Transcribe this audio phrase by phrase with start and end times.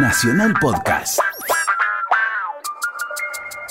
[0.00, 1.18] Nacional Podcast.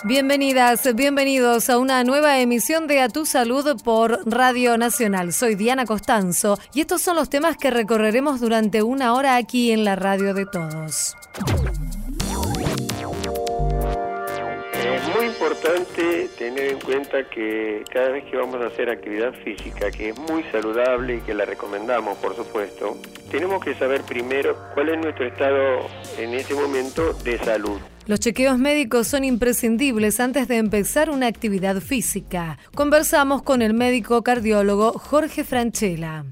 [0.04, 5.32] Bienvenidas, bienvenidos a una nueva emisión de A Tu Salud por Radio Nacional.
[5.32, 9.86] Soy Diana Costanzo y estos son los temas que recorreremos durante una hora aquí en
[9.86, 11.16] la radio de todos.
[15.48, 20.20] Importante tener en cuenta que cada vez que vamos a hacer actividad física, que es
[20.20, 22.98] muy saludable y que la recomendamos, por supuesto,
[23.32, 27.80] tenemos que saber primero cuál es nuestro estado en ese momento de salud.
[28.08, 32.58] Los chequeos médicos son imprescindibles antes de empezar una actividad física.
[32.76, 36.26] Conversamos con el médico cardiólogo Jorge Franchella.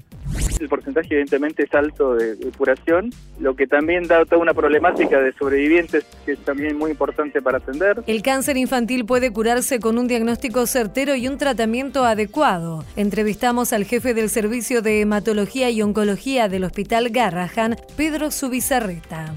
[0.60, 5.32] El porcentaje evidentemente es alto de, curación, lo que también da toda una problemática de
[5.32, 8.02] sobrevivientes que es también muy importante para atender.
[8.06, 12.84] El cáncer infantil puede curarse con un diagnóstico certero y un tratamiento adecuado.
[12.96, 19.34] Entrevistamos al jefe del Servicio de Hematología y Oncología del Hospital Garrahan, Pedro Subizarreta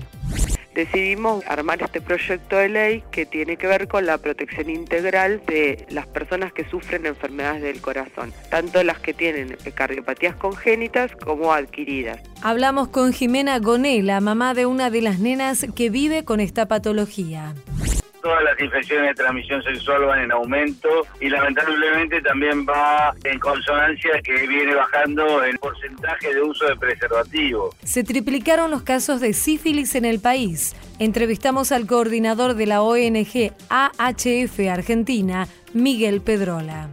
[0.80, 5.86] decidimos armar este proyecto de ley que tiene que ver con la protección integral de
[5.90, 12.20] las personas que sufren enfermedades del corazón, tanto las que tienen cardiopatías congénitas como adquiridas.
[12.42, 17.54] Hablamos con Jimena Gonela, mamá de una de las nenas que vive con esta patología
[18.22, 20.90] todas las infecciones de transmisión sexual van en aumento
[21.20, 27.74] y lamentablemente también va en consonancia que viene bajando el porcentaje de uso de preservativo.
[27.84, 30.76] Se triplicaron los casos de sífilis en el país.
[31.00, 36.90] Entrevistamos al coordinador de la ONG AHF Argentina, Miguel Pedrola.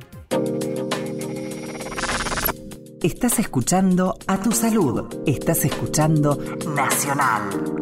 [3.03, 5.23] Estás escuchando a tu salud.
[5.27, 6.37] Estás escuchando
[6.75, 7.76] Nacional.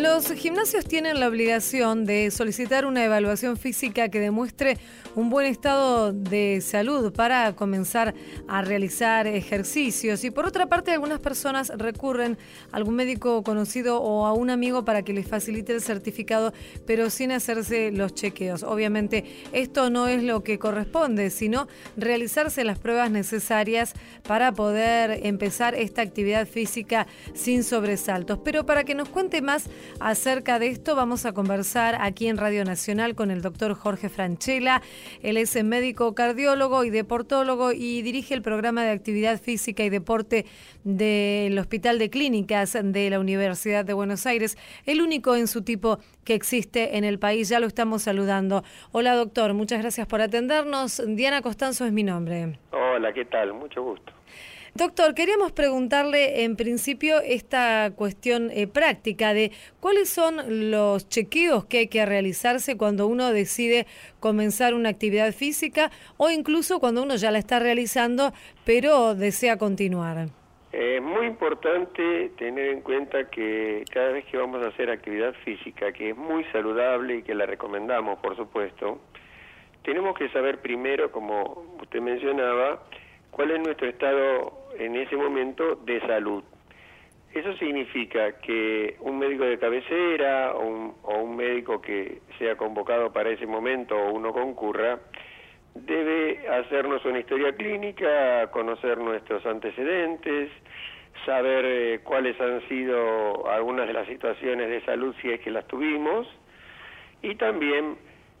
[0.00, 4.78] Los gimnasios tienen la obligación de solicitar una evaluación física que demuestre
[5.14, 8.14] un buen estado de salud para comenzar
[8.48, 10.24] a realizar ejercicios.
[10.24, 12.38] Y por otra parte, algunas personas recurren
[12.72, 16.54] a algún médico conocido o a un amigo para que les facilite el certificado,
[16.86, 18.62] pero sin hacerse los chequeos.
[18.62, 21.68] Obviamente, esto no es lo que corresponde, sino
[21.98, 23.92] realizarse las pruebas necesarias
[24.26, 28.38] para poder empezar esta actividad física sin sobresaltos.
[28.42, 29.68] Pero para que nos cuente más
[29.98, 34.82] acerca de esto, vamos a conversar aquí en Radio Nacional con el doctor Jorge Franchella.
[35.22, 40.46] Él es médico cardiólogo y deportólogo y dirige el programa de actividad física y deporte
[40.84, 44.56] del Hospital de Clínicas de la Universidad de Buenos Aires,
[44.86, 47.48] el único en su tipo que existe en el país.
[47.48, 48.62] Ya lo estamos saludando.
[48.92, 51.02] Hola doctor, muchas gracias por atendernos.
[51.06, 52.58] Diana Costanzo es mi nombre.
[52.72, 53.52] Hola, ¿qué tal?
[53.54, 54.19] Mucho gusto.
[54.74, 59.50] Doctor, queríamos preguntarle en principio esta cuestión eh, práctica de
[59.80, 63.86] cuáles son los chequeos que hay que realizarse cuando uno decide
[64.20, 68.32] comenzar una actividad física o incluso cuando uno ya la está realizando
[68.64, 70.28] pero desea continuar.
[70.72, 75.92] Es muy importante tener en cuenta que cada vez que vamos a hacer actividad física,
[75.92, 79.00] que es muy saludable y que la recomendamos, por supuesto,
[79.82, 82.84] tenemos que saber primero, como usted mencionaba,
[83.32, 86.44] cuál es nuestro estado en ese momento de salud.
[87.32, 93.12] Eso significa que un médico de cabecera o un, o un, médico que sea convocado
[93.12, 94.98] para ese momento o uno concurra,
[95.74, 100.50] debe hacernos una historia clínica, conocer nuestros antecedentes,
[101.24, 105.66] saber eh, cuáles han sido algunas de las situaciones de salud si es que las
[105.66, 106.26] tuvimos
[107.22, 107.96] y también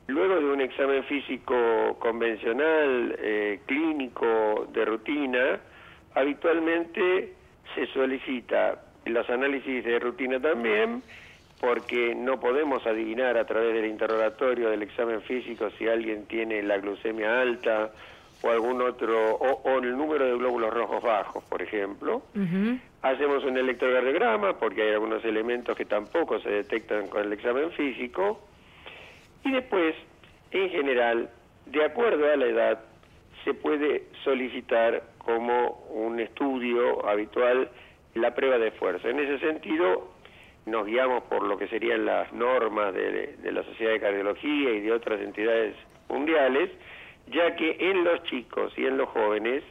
[0.06, 5.60] luego de un examen físico convencional, eh, clínico, de rutina,
[6.14, 7.34] habitualmente
[7.74, 11.02] se solicita los análisis de rutina también,
[11.60, 16.78] porque no podemos adivinar a través del interrogatorio del examen físico si alguien tiene la
[16.78, 17.92] glucemia alta
[18.42, 22.22] o algún otro, o, el número de glóbulos rojos bajos, por ejemplo.
[23.02, 28.40] Hacemos un electrocardiograma porque hay algunos elementos que tampoco se detectan con el examen físico.
[29.44, 29.94] Y después,
[30.52, 31.30] en general,
[31.66, 32.80] de acuerdo a la edad,
[33.44, 35.02] se puede solicitar
[35.34, 37.68] como un estudio habitual
[38.14, 39.08] la prueba de fuerza.
[39.08, 40.10] En ese sentido,
[40.66, 44.80] nos guiamos por lo que serían las normas de, de, la Sociedad de Cardiología y
[44.80, 45.76] de otras entidades
[46.08, 46.70] mundiales,
[47.28, 49.62] ya que en los chicos y en los jóvenes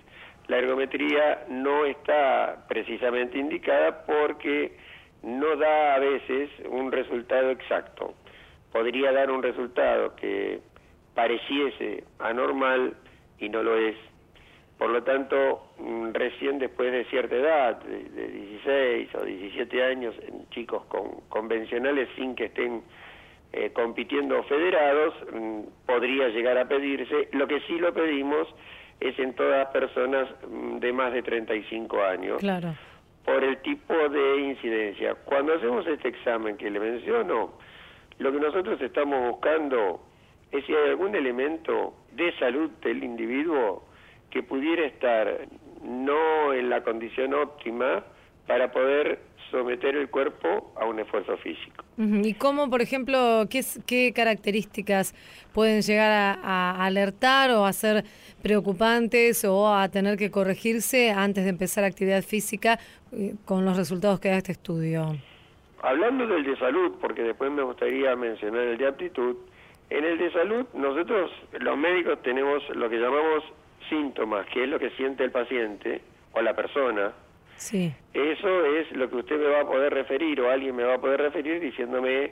[0.48, 4.78] la ergometría no está precisamente indicada porque
[5.22, 8.14] no da a veces un resultado exacto.
[8.72, 10.62] Podría dar un resultado que
[11.14, 12.96] pareciese anormal
[13.40, 13.96] y no lo es
[14.80, 20.50] por lo tanto, mm, recién después de cierta edad, de, 16 o 17 años, en
[20.52, 22.82] chicos con, convencionales sin que estén
[23.52, 27.28] eh, compitiendo federados, mm, podría llegar a pedirse.
[27.34, 28.48] Lo que sí lo pedimos
[29.02, 32.38] es en todas personas mm, de más de 35 años.
[32.40, 32.74] Claro.
[33.26, 35.14] por el tipo de incidencia.
[35.14, 37.52] Cuando hacemos este examen que le menciono,
[38.18, 40.02] lo que nosotros estamos buscando
[40.52, 43.89] es si hay algún elemento de salud del individuo
[44.30, 45.48] que pudiera estar
[45.84, 48.04] no en la condición óptima
[48.48, 49.20] para poder
[49.52, 51.84] someter el cuerpo a un esfuerzo físico.
[51.98, 55.14] ¿Y cómo, por ejemplo, qué, qué características
[55.54, 58.04] pueden llegar a, alertar o a ser
[58.42, 62.80] preocupantes o a tener que corregirse antes de empezar actividad física
[63.12, 65.16] eh, con los resultados que da este estudio?
[65.82, 69.36] Hablando del de salud, porque después me gustaría mencionar el de aptitud,
[69.90, 73.44] en el de salud nosotros los médicos tenemos lo que llamamos
[73.90, 76.02] síntomas, que es lo que siente el paciente
[76.34, 77.12] o la persona,
[77.60, 77.94] Sí.
[78.14, 80.98] Eso es lo que usted me va a poder referir o alguien me va a
[81.02, 82.32] poder referir diciéndome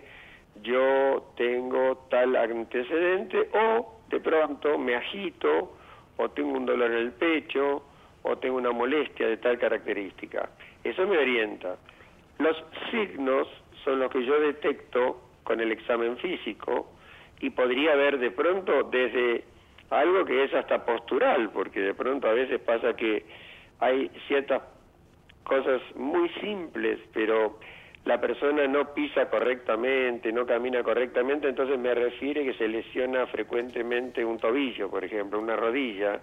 [0.63, 5.75] yo tengo tal antecedente o de pronto me agito
[6.15, 7.83] o tengo un dolor en el pecho
[8.23, 10.49] o tengo una molestia de tal característica.
[10.83, 11.75] Eso me orienta.
[12.39, 12.55] Los
[12.89, 13.49] signos
[13.83, 16.89] son los que yo detecto con el examen físico
[17.41, 19.43] y podría ver de pronto desde
[19.89, 23.25] algo que es hasta postural, porque de pronto a veces pasa que
[23.79, 24.61] hay ciertas
[25.43, 27.59] cosas muy simples, pero
[28.07, 34.23] la persona no pisa correctamente, no camina correctamente, entonces me refiere que se lesiona frecuentemente
[34.23, 36.21] un tobillo, por ejemplo, una rodilla.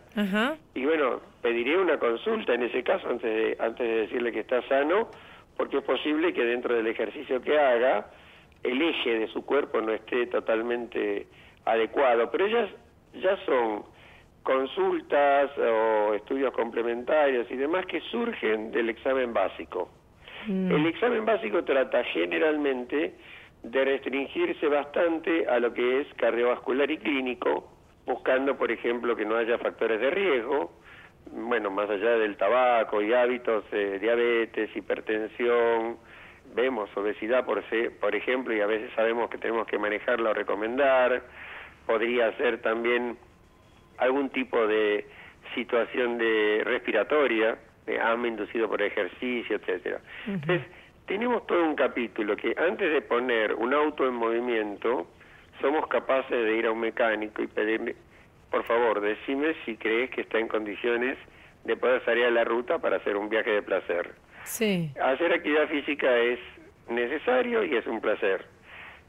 [0.74, 4.62] Y bueno, pediría una consulta en ese caso antes de, antes de decirle que está
[4.66, 5.08] sano,
[5.56, 8.06] porque es posible que dentro del ejercicio que haga,
[8.62, 11.26] el eje de su cuerpo no esté totalmente
[11.66, 12.30] adecuado.
[12.30, 12.70] Pero ellas
[13.22, 13.84] ya son
[14.42, 19.90] consultas o estudios complementarios y demás que surgen del examen básico.
[20.46, 20.70] Mm.
[20.72, 23.14] El examen básico trata generalmente
[23.62, 27.72] de restringirse bastante a lo que es cardiovascular y clínico,
[28.04, 30.72] buscando, por ejemplo, que no haya factores de riesgo,
[31.32, 35.96] bueno, más allá del tabaco y hábitos, de diabetes, hipertensión,
[36.54, 37.64] vemos obesidad, por,
[37.98, 41.22] por ejemplo, y a veces sabemos que tenemos que manejarla o recomendar,
[41.86, 43.16] podría ser también
[43.98, 45.06] algún tipo de
[45.54, 50.00] situación de respiratoria, de hambre inducido por ejercicio, etcétera.
[50.26, 50.62] Entonces,
[51.06, 55.06] tenemos todo un capítulo que antes de poner un auto en movimiento,
[55.60, 57.94] somos capaces de ir a un mecánico y pedirle,
[58.50, 61.18] por favor, decime si crees que está en condiciones
[61.64, 64.12] de poder salir a la ruta para hacer un viaje de placer.
[64.44, 64.90] Sí.
[65.00, 66.38] Hacer actividad física es
[66.88, 68.46] necesario y es un placer.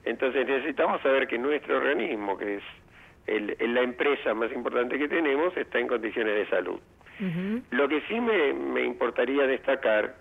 [0.06, 2.64] Entonces necesitamos saber que nuestro organismo, que es
[3.28, 6.80] el, la empresa más importante que tenemos está en condiciones de salud.
[7.72, 10.16] Lo que sí me, me importaría destacar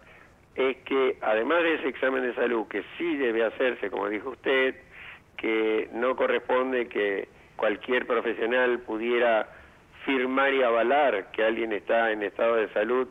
[0.54, 4.76] es que además de ese examen de salud, que sí debe hacerse, como dijo usted,
[5.36, 9.48] que no corresponde que cualquier profesional pudiera
[10.04, 13.08] firmar y avalar que alguien está en estado de salud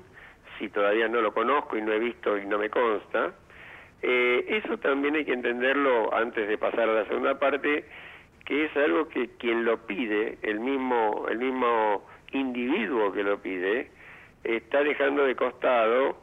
[0.57, 3.33] si todavía no lo conozco y no he visto y no me consta.
[4.03, 7.85] Eh, eso también hay que entenderlo antes de pasar a la segunda parte,
[8.45, 12.03] que es algo que quien lo pide, el mismo, el mismo
[12.33, 13.89] individuo que lo pide,
[14.43, 16.17] está dejando de costado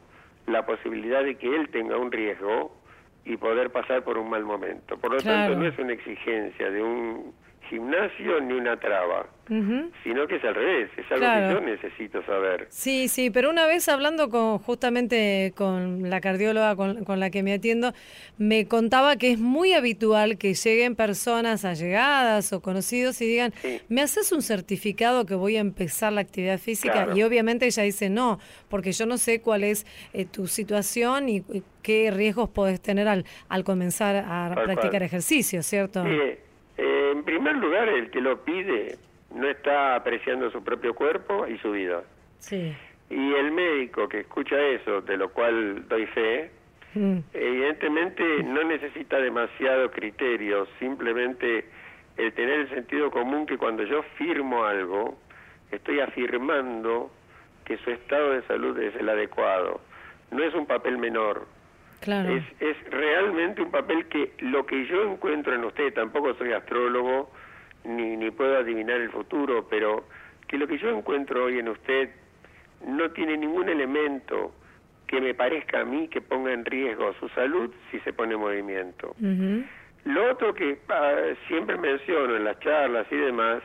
[0.46, 2.76] la posibilidad de que él tenga un riesgo
[3.24, 4.98] y poder pasar por un mal momento.
[4.98, 7.34] Por lo tanto, no es una exigencia de un
[7.70, 9.26] gimnasio ni una traba,
[10.02, 12.66] sino que es al revés, es algo que yo necesito saber.
[12.68, 17.52] Sí, sí, pero una vez hablando con justamente con la cardióloga con, la que me
[17.54, 17.92] atiendo,
[18.38, 23.54] me contaba que es muy habitual que lleguen personas allegadas o conocidos y digan,
[23.88, 27.08] ¿me haces un certificado que voy a empezar la actividad física?
[27.14, 31.44] Y obviamente ella dice, no, porque yo no sé cuál es eh, tu situación y,
[31.82, 36.04] qué riesgos puedes tener al, al comenzar a practicar ejercicio, ¿cierto?
[36.82, 38.96] Eh, en primer lugar, el que lo pide
[39.34, 42.02] no está apreciando su propio cuerpo y su vida.
[42.38, 42.74] Sí.
[43.10, 46.50] Y el médico que escucha eso, de lo cual doy fe,
[46.94, 47.18] mm.
[47.34, 51.66] evidentemente no necesita demasiado criterio, simplemente
[52.16, 55.18] el tener el sentido común que cuando yo firmo algo,
[55.70, 57.10] estoy afirmando
[57.66, 59.82] que su estado de salud es el adecuado.
[60.30, 61.46] No es un papel menor,
[62.02, 67.30] es, es realmente un papel que lo que yo encuentro en usted, tampoco soy astrólogo
[67.84, 70.04] ni, ni puedo adivinar el futuro, pero
[70.48, 72.10] que lo que yo encuentro hoy en usted
[72.86, 74.52] no tiene ningún elemento
[75.06, 78.40] que me parezca a mí que ponga en riesgo su salud si se pone en
[78.40, 79.14] movimiento.
[80.04, 81.16] Lo otro que ah,
[81.48, 83.62] siempre menciono en las charlas y demás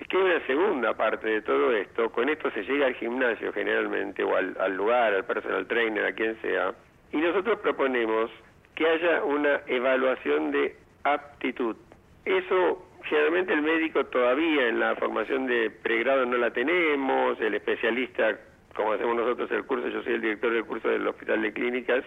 [0.00, 2.10] es que hay una segunda parte de todo esto.
[2.10, 6.12] Con esto se llega al gimnasio generalmente o al, al lugar, al personal trainer, a
[6.12, 6.74] quien sea,
[7.12, 8.30] y nosotros proponemos
[8.74, 11.76] que haya una evaluación de aptitud.
[12.24, 18.38] Eso generalmente el médico todavía en la formación de pregrado no la tenemos, el especialista
[18.74, 22.04] como hacemos nosotros el curso, yo soy el director del curso del Hospital de Clínicas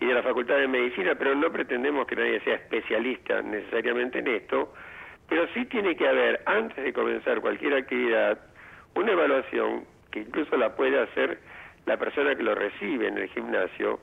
[0.00, 4.28] y de la Facultad de Medicina, pero no pretendemos que nadie sea especialista necesariamente en
[4.28, 4.72] esto,
[5.28, 8.38] pero sí tiene que haber, antes de comenzar cualquier actividad,
[8.94, 11.38] una evaluación que incluso la puede hacer
[11.90, 13.98] la persona que lo recibe en el gimnasio,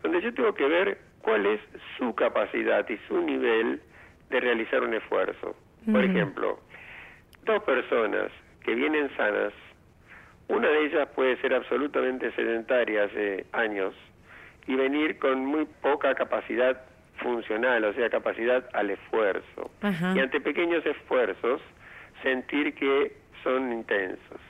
[0.00, 1.60] donde yo tengo que ver cuál es
[1.98, 3.80] su capacidad y su nivel
[4.30, 5.56] de realizar un esfuerzo.
[5.90, 6.60] Por ejemplo,
[7.44, 8.30] dos personas
[8.64, 9.52] que vienen sanas,
[10.46, 13.92] una de ellas puede ser absolutamente sedentaria hace años
[14.68, 16.80] y venir con muy poca capacidad
[17.16, 19.68] funcional, o sea, capacidad al esfuerzo.
[20.14, 21.60] Y ante pequeños esfuerzos,
[22.22, 24.40] sentir que son intensos.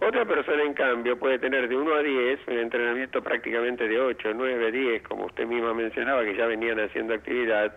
[0.00, 4.32] Otra persona, en cambio, puede tener de 1 a 10 un entrenamiento prácticamente de 8,
[4.34, 7.74] 9, 10, como usted misma mencionaba, que ya venían haciendo actividad,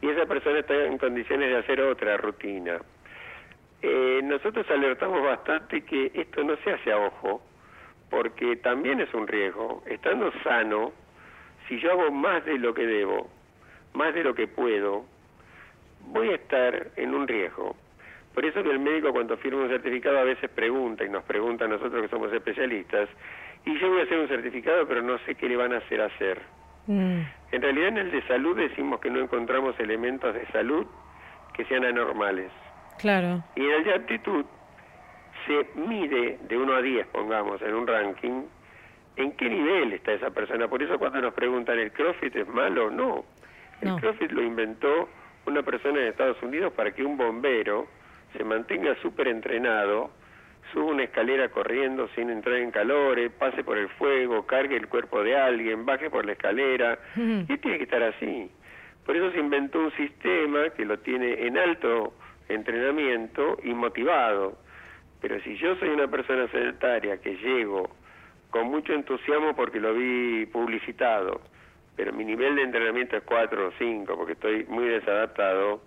[0.00, 2.80] y esa persona está en condiciones de hacer otra rutina.
[3.82, 7.42] Eh, nosotros alertamos bastante que esto no se hace a ojo,
[8.10, 9.82] porque también es un riesgo.
[9.86, 10.92] Estando sano,
[11.68, 13.28] si yo hago más de lo que debo,
[13.92, 15.04] más de lo que puedo,
[16.06, 17.76] voy a estar en un riesgo.
[18.34, 21.66] Por eso que el médico cuando firma un certificado a veces pregunta y nos pregunta
[21.66, 23.08] a nosotros que somos especialistas,
[23.64, 26.00] y yo voy a hacer un certificado pero no sé qué le van a hacer
[26.00, 26.40] hacer.
[26.86, 27.20] Mm.
[27.52, 30.86] En realidad en el de salud decimos que no encontramos elementos de salud
[31.54, 32.50] que sean anormales.
[32.98, 33.44] Claro.
[33.56, 34.44] Y en el de aptitud
[35.46, 38.42] se mide de 1 a 10, pongamos, en un ranking,
[39.16, 40.68] en qué nivel está esa persona.
[40.68, 42.90] Por eso cuando nos preguntan, ¿el CrossFit es malo?
[42.90, 43.24] No.
[43.80, 45.08] El CrossFit lo inventó
[45.46, 47.88] una persona en Estados Unidos para que un bombero
[48.36, 50.10] se mantenga súper entrenado,
[50.72, 55.22] suba una escalera corriendo sin entrar en calores, pase por el fuego, cargue el cuerpo
[55.22, 58.50] de alguien, baje por la escalera, y tiene que estar así.
[59.04, 62.14] Por eso se inventó un sistema que lo tiene en alto
[62.48, 64.58] entrenamiento y motivado.
[65.20, 67.90] Pero si yo soy una persona sedentaria que llego
[68.50, 71.40] con mucho entusiasmo porque lo vi publicitado,
[71.96, 75.80] pero mi nivel de entrenamiento es 4 o 5 porque estoy muy desadaptado,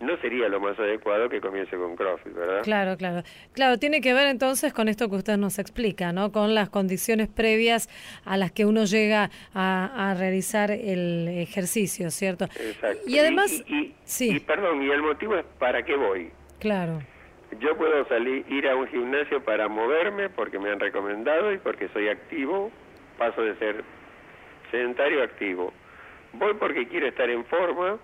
[0.00, 2.62] no sería lo más adecuado que comience con CrossFit, ¿verdad?
[2.62, 3.22] Claro, claro.
[3.52, 6.32] Claro, tiene que ver entonces con esto que usted nos explica, ¿no?
[6.32, 7.88] Con las condiciones previas
[8.24, 12.44] a las que uno llega a, realizar el ejercicio, ¿cierto?
[12.44, 13.02] Exacto.
[13.06, 14.38] Y además, y, sí.
[14.40, 16.30] perdón, y el motivo es para qué voy.
[16.58, 17.00] Claro.
[17.60, 21.88] Yo puedo salir, ir a un gimnasio para moverme porque me han recomendado y porque
[21.88, 22.70] soy activo,
[23.18, 23.84] paso de ser
[24.70, 25.72] sedentario activo.
[26.34, 27.98] Voy porque quiero estar en forma,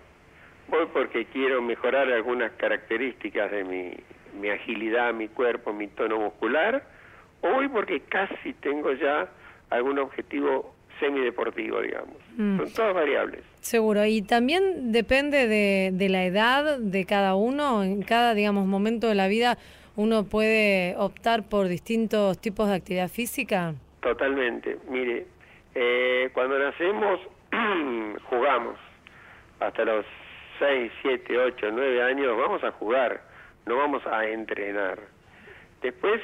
[0.69, 3.95] Voy porque quiero mejorar algunas características de mi,
[4.41, 6.83] mi agilidad, mi cuerpo, mi tono muscular,
[7.43, 9.29] o voy porque casi tengo ya
[9.71, 12.17] algún objetivo semideportivo, digamos.
[12.37, 12.59] Mm.
[12.59, 13.45] Son todas variables.
[13.61, 19.09] Seguro, y también depende de, de la edad de cada uno, en cada, digamos, momento
[19.09, 19.59] de la vida
[19.97, 23.75] uno puede optar por distintos tipos de actividad física.
[24.01, 25.27] Totalmente, mire,
[25.75, 27.21] eh, cuando nacemos
[28.31, 28.79] jugamos
[29.61, 30.07] hasta los
[30.63, 33.21] 6, 7, 8, 9 años vamos a jugar,
[33.67, 34.97] no vamos a entrenar.
[35.83, 36.21] Después,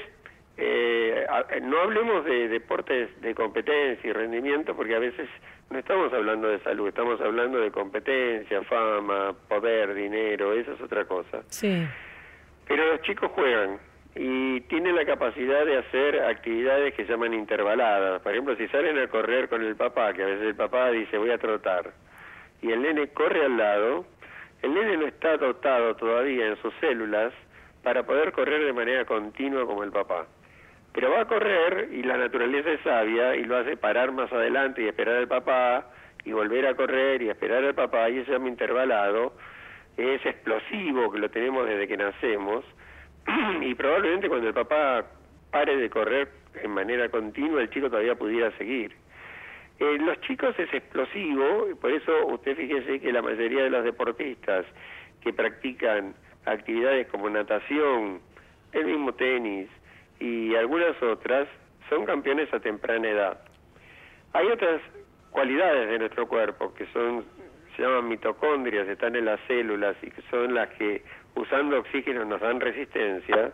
[0.56, 1.26] eh,
[1.62, 5.28] no hablemos de deportes de competencia y rendimiento porque a veces
[5.70, 11.04] no estamos hablando de salud, estamos hablando de competencia, fama, poder, dinero, eso es otra
[11.04, 11.42] cosa.
[11.48, 11.84] Sí.
[12.68, 13.80] Pero los chicos juegan
[14.14, 18.22] y tienen la capacidad de hacer actividades que llaman intervaladas.
[18.22, 21.18] Por ejemplo, si salen a correr con el papá, que a veces el papá dice
[21.18, 21.92] voy a trotar,
[22.62, 24.06] y el nene corre al lado,
[24.62, 27.32] el nene no está dotado todavía en sus células
[27.82, 30.26] para poder correr de manera continua como el papá.
[30.92, 34.82] Pero va a correr y la naturaleza es sabia y lo hace parar más adelante
[34.82, 35.86] y esperar al papá
[36.24, 39.32] y volver a correr y esperar al papá y ese llama intervalado
[39.96, 42.64] es explosivo que lo tenemos desde que nacemos
[43.60, 45.04] y probablemente cuando el papá
[45.50, 46.28] pare de correr
[46.62, 48.92] en manera continua el chico todavía pudiera seguir.
[49.80, 54.66] Eh, los chicos es explosivo, por eso usted fíjese que la mayoría de los deportistas
[55.20, 56.14] que practican
[56.46, 58.20] actividades como natación,
[58.72, 59.68] el mismo tenis
[60.18, 61.48] y algunas otras,
[61.88, 63.40] son campeones a temprana edad.
[64.32, 64.80] Hay otras
[65.30, 67.24] cualidades de nuestro cuerpo que son
[67.76, 71.04] se llaman mitocondrias, están en las células y que son las que
[71.36, 73.52] usando oxígeno nos dan resistencia,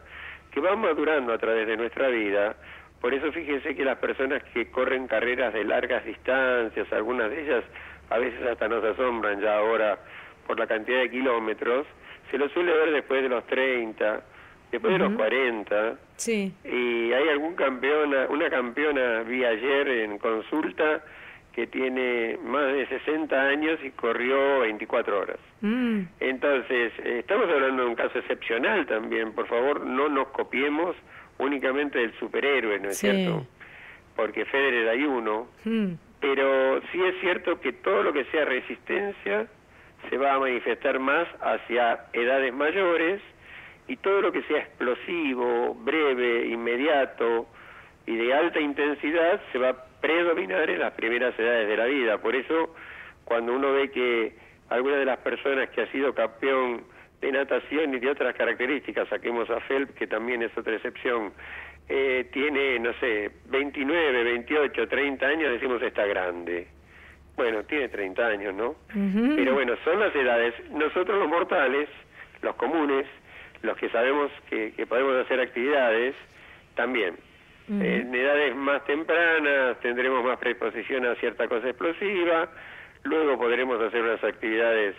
[0.51, 2.57] que van madurando a través de nuestra vida
[3.05, 7.63] por eso fíjense que las personas que corren carreras de largas distancias, algunas de ellas
[8.09, 9.99] a veces hasta nos asombran ya ahora
[10.47, 11.87] por la cantidad de kilómetros,
[12.31, 14.23] se lo suele ver después de los 30,
[14.73, 15.97] después de los 40.
[16.17, 16.51] Sí.
[16.65, 21.05] Y hay algún campeona, una campeona vi ayer en consulta
[21.53, 25.39] que tiene más de 60 años y corrió 24 horas.
[25.61, 26.05] Mm.
[26.21, 29.35] Entonces, estamos hablando de un caso excepcional también.
[29.35, 30.97] Por favor, no nos copiemos
[31.45, 33.47] únicamente del superhéroe, ¿no es cierto?
[34.17, 35.93] Porque Federer hay uno, Mm.
[36.21, 39.47] pero sí es cierto que todo lo que sea resistencia
[40.09, 43.21] se va a manifestar más hacia edades mayores
[43.89, 47.47] y todo lo que sea explosivo, breve, inmediato
[48.07, 52.19] y de alta intensidad se va a predominar en las primeras edades de la vida.
[52.19, 52.75] Por eso,
[53.25, 54.35] cuando uno ve que
[54.69, 56.85] alguna de las personas que ha sido campeón
[57.21, 61.33] de natación y de otras características, saquemos a Phelps, que también es otra excepción,
[61.89, 66.67] eh, tiene, no sé, 29, 28, 30 años, decimos está grande.
[67.37, 68.77] Bueno, tiene 30 años, ¿no?
[69.35, 70.55] Pero bueno, son las edades.
[70.71, 71.89] Nosotros los mortales,
[72.43, 73.07] los comunes,
[73.63, 76.15] los que sabemos que, que podemos hacer actividades,
[76.75, 77.17] también.
[77.67, 82.51] En edades más tempranas tendremos más predisposición a cierta cosa explosiva,
[83.05, 84.95] luego podremos hacer unas actividades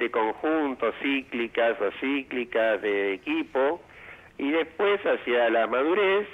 [0.00, 3.80] de conjunto, cíclicas o cíclicas de equipo,
[4.38, 6.26] y después hacia la madurez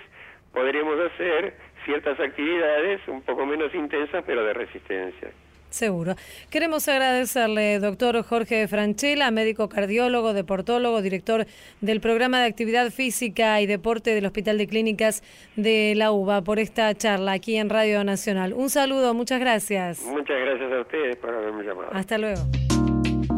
[0.52, 1.54] podremos hacer
[1.84, 5.30] ciertas actividades un poco menos intensas pero de resistencia.
[5.68, 6.14] Seguro.
[6.50, 11.44] Queremos agradecerle, doctor Jorge Franchella, médico cardiólogo, deportólogo, director
[11.80, 15.22] del programa de actividad física y deporte del Hospital de Clínicas
[15.56, 18.54] de la UBA, por esta charla aquí en Radio Nacional.
[18.54, 20.02] Un saludo, muchas gracias.
[20.06, 21.90] Muchas gracias a ustedes por haberme llamado.
[21.92, 22.40] Hasta luego.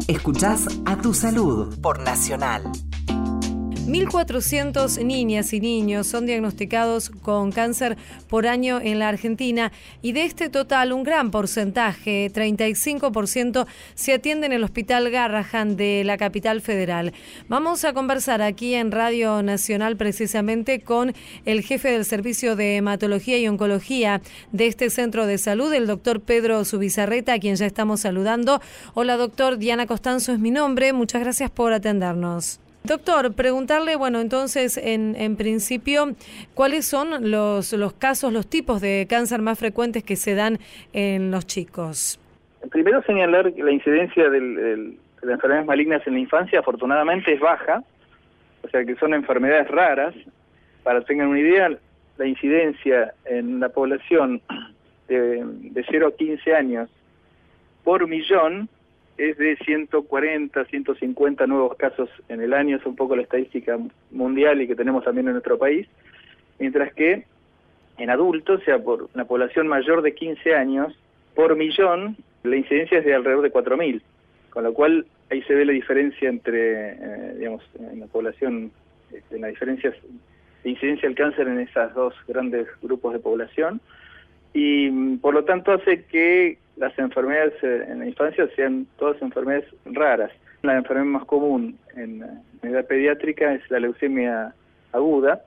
[0.09, 2.63] Escuchás a tu salud por Nacional.
[3.89, 9.71] 1.400 niñas y niños son diagnosticados con cáncer por año en la Argentina
[10.03, 13.65] y de este total un gran porcentaje, 35%,
[13.95, 17.13] se atiende en el Hospital Garrahan de la capital federal.
[17.47, 21.15] Vamos a conversar aquí en Radio Nacional precisamente con
[21.45, 26.21] el jefe del Servicio de Hematología y Oncología de este centro de salud, el doctor
[26.21, 28.61] Pedro Subizarreta, a quien ya estamos saludando.
[28.93, 32.59] Hola doctor, Diana Costanzo es mi nombre, muchas gracias por atendernos.
[32.83, 36.15] Doctor, preguntarle, bueno, entonces, en, en principio,
[36.53, 40.59] ¿cuáles son los, los casos, los tipos de cáncer más frecuentes que se dan
[40.93, 42.19] en los chicos?
[42.71, 47.33] Primero señalar que la incidencia del, del- de las enfermedades malignas en la infancia afortunadamente
[47.33, 47.83] es baja,
[48.63, 50.15] o sea que son enfermedades raras.
[50.83, 51.69] Para que tengan una idea,
[52.17, 54.41] la incidencia en la población
[55.09, 56.89] de, de 0 a 15 años
[57.83, 58.69] por millón
[59.19, 63.77] es de 140, 150 nuevos casos en el año, es un poco la estadística
[64.11, 65.87] mundial y que tenemos también en nuestro país,
[66.57, 67.25] mientras que
[67.97, 70.97] en adultos, o sea, por una población mayor de 15 años,
[71.35, 74.01] por millón, la incidencia es de alrededor de 4.000,
[74.51, 78.71] con lo cual ahí se ve la diferencia entre, eh, digamos, en la población,
[79.11, 79.93] este, en la diferencia
[80.63, 83.81] de incidencia del cáncer en esos dos grandes grupos de población,
[84.53, 89.21] y mm, por lo tanto hace que las enfermedades eh, en la infancia sean todas
[89.21, 90.31] enfermedades raras.
[90.63, 92.27] La enfermedad más común en, eh,
[92.63, 94.53] en edad pediátrica es la leucemia
[94.91, 95.43] aguda,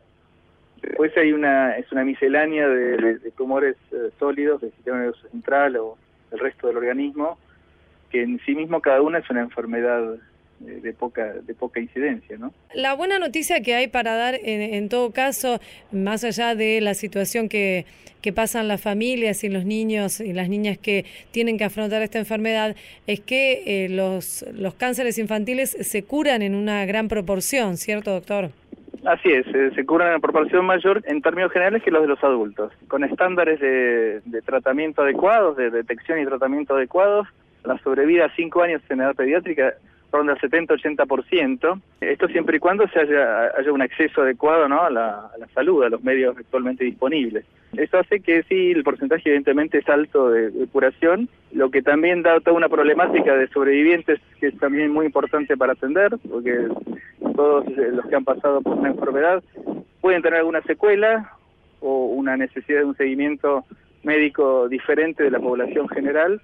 [0.83, 5.77] Después hay una, es una miscelánea de, de- tumores eh, sólidos del sistema nervioso central
[5.77, 5.97] o
[6.33, 7.39] el resto del organismo,
[8.11, 10.17] que en sí mismo cada una es una enfermedad
[10.65, 12.53] de poca, de poca incidencia, ¿no?
[12.75, 16.95] La buena noticia que hay para dar en, en todo caso, más allá de la
[16.95, 17.85] situación que,
[18.23, 22.19] que pasan las familias y los niños y las niñas que tienen que afrontar esta
[22.19, 28.13] enfermedad, es que eh, los, los cánceres infantiles se curan en una gran proporción, ¿cierto,
[28.13, 28.51] doctor?
[29.05, 32.23] Así es, eh, se curan en proporción mayor en términos generales que los de los
[32.23, 37.27] adultos, con estándares de, de tratamiento adecuados, de detección y tratamiento adecuados.
[37.65, 39.75] La sobrevida a 5 años en edad pediátrica
[40.13, 41.81] ronda el 70-80%.
[42.01, 44.83] Esto siempre y cuando se haya, haya un acceso adecuado ¿no?
[44.83, 47.45] a, la, salud, a los medios actualmente disponibles.
[47.77, 52.23] Eso hace que sí, el porcentaje evidentemente es alto de, de curación, lo que también
[52.23, 56.69] da toda una problemática de sobrevivientes que es también muy importante para atender, porque
[57.35, 59.43] todos los que han pasado por una enfermedad
[60.03, 61.33] pueden tener alguna secuela
[61.81, 63.65] o una necesidad de un seguimiento
[64.03, 66.41] médico diferente de la población general,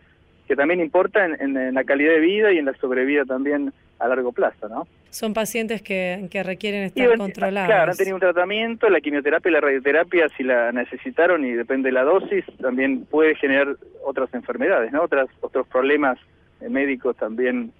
[0.49, 3.73] que también importa en, en- en la calidad de vida y en la sobrevida también
[4.01, 4.89] a largo plazo, ¿no?
[5.11, 7.69] Son pacientes que, que requieren estar bueno, controlados.
[7.69, 11.89] Claro, han tenido un tratamiento, la quimioterapia y la radioterapia, si la necesitaron y depende
[11.89, 15.03] de la dosis, también puede generar otras enfermedades, ¿no?
[15.03, 16.19] Otras, otros problemas
[16.61, 17.73] eh, médicos también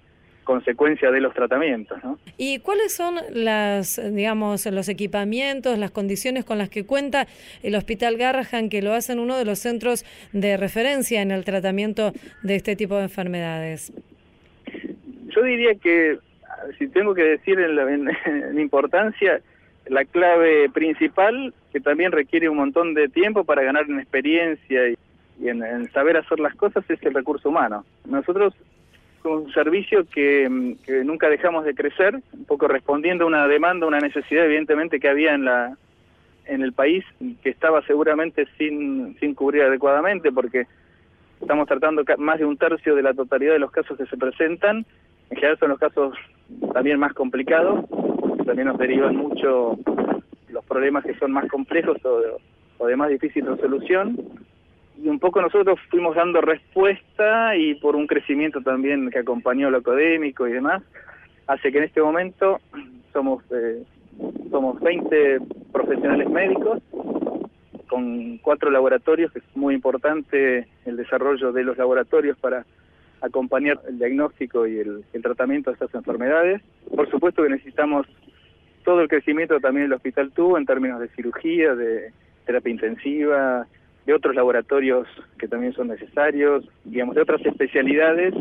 [0.53, 2.17] consecuencia de los tratamientos, ¿no?
[2.35, 7.27] ¿Y cuáles son las, digamos, los equipamientos, las condiciones con las que cuenta
[7.61, 12.13] el Hospital Garrahan, que lo hacen uno de los centros de referencia en el tratamiento
[12.41, 13.93] de este tipo de enfermedades?
[15.35, 16.17] Yo diría que,
[16.79, 18.09] si tengo que decir en, la, en-
[18.49, 19.41] en importancia,
[19.87, 24.95] la clave principal, que también requiere un montón de tiempo para ganar en experiencia y,
[25.39, 27.85] y en, en saber hacer las cosas, es el recurso humano.
[28.05, 28.53] Nosotros
[29.31, 33.87] un servicio que, mm, que nunca dejamos de crecer, un poco respondiendo a una demanda,
[33.87, 35.77] una necesidad evidentemente que había en la
[36.49, 37.05] en el país
[37.43, 40.65] que estaba seguramente sin, sin cubrir adecuadamente porque
[41.39, 44.85] estamos tratando más de un tercio de la totalidad de los casos que se presentan.
[45.29, 46.15] En general son los casos
[46.73, 47.85] también más complicados,
[48.45, 49.77] también nos derivan mucho
[50.49, 52.29] los problemas que son más complejos o de,
[52.79, 54.17] o de más difícil resolución.
[55.01, 59.77] Y un poco nosotros fuimos dando respuesta y por un crecimiento también que acompañó lo
[59.77, 60.83] académico y demás,
[61.47, 62.59] hace que en este momento
[63.13, 63.83] somos eh,
[64.51, 65.39] somos 20
[65.71, 66.81] profesionales médicos
[67.87, 72.65] con cuatro laboratorios, que es muy importante el desarrollo de los laboratorios para
[73.21, 76.61] acompañar el diagnóstico y el, tratamiento de estas enfermedades.
[76.95, 78.05] Por supuesto que necesitamos
[78.83, 82.11] todo el crecimiento también el hospital tuvo en términos de cirugía, de
[82.45, 83.67] terapia intensiva,
[84.09, 88.33] de otros laboratorios que también son necesarios, digamos, de otras especialidades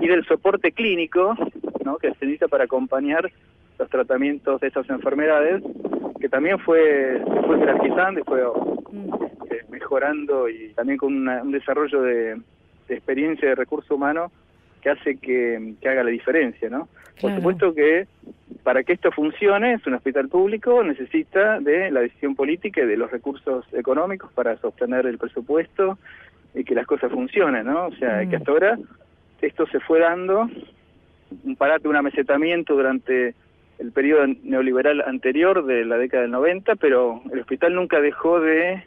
[0.00, 1.34] y del soporte clínico
[1.84, 1.96] ¿no?
[1.96, 3.28] que se necesita para acompañar
[3.80, 5.64] los tratamientos de estas enfermedades,
[6.20, 9.14] que también fue, fue jerarquizando y fue mm.
[9.50, 12.40] eh, mejorando y también con un desarrollo de,
[12.88, 14.30] experiencia de recurso humano
[14.80, 16.88] que hace que, haga la diferencia, ¿no?
[17.20, 18.06] Por supuesto que
[18.62, 22.96] para que esto funcione, es un hospital público, necesita de la decisión política y de
[22.96, 25.98] los recursos económicos para sostener el presupuesto
[26.54, 27.86] y que las cosas funcionen, ¿no?
[27.86, 28.40] O sea, que mm.
[28.40, 28.78] hasta ahora
[29.40, 30.48] esto se fue dando
[31.44, 33.34] un parate, un amesetamiento durante
[33.78, 38.82] el periodo neoliberal anterior de la década del 90, pero el hospital nunca dejó de,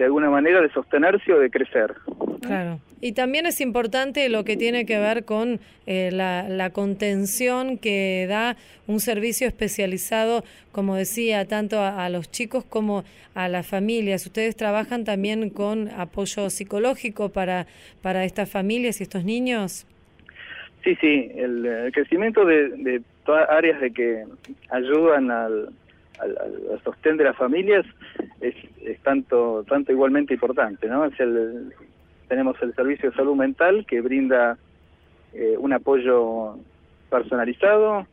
[0.00, 1.92] de alguna manera, de sostenerse o de crecer.
[2.40, 2.80] Claro.
[3.02, 8.24] Y también es importante lo que tiene que ver con eh, la, la, contención que
[8.26, 14.24] da un servicio especializado, como decía, tanto a, los chicos como a las familias.
[14.24, 17.66] Ustedes trabajan también con apoyo psicológico para,
[18.00, 19.86] para estas familias y estos niños.
[20.82, 24.24] Sí, sí, el, crecimiento de, todas áreas de que
[24.70, 25.68] ayudan al,
[26.20, 27.86] al, sostén de las familias
[28.40, 28.54] es,
[29.02, 31.04] tanto tanto igualmente importante, ¿no?
[31.04, 31.72] Es el,
[32.28, 34.58] tenemos el servicio de salud mental que brinda
[35.32, 36.56] eh, un apoyo
[37.08, 38.06] personalizado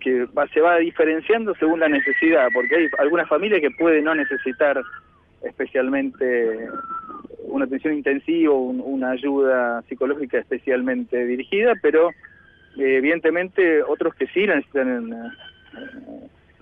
[0.00, 4.80] que se va diferenciando según la necesidad, porque hay algunas familias que pueden no necesitar
[5.42, 6.68] especialmente
[7.44, 12.10] una atención intensiva, una ayuda psicológica especialmente dirigida, pero
[12.78, 15.32] eh, evidentemente otros que sí necesitan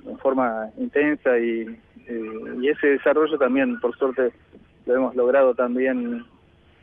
[0.07, 4.33] en forma intensa y, eh, y, ese desarrollo también, por suerte,
[4.87, 6.25] lo hemos logrado también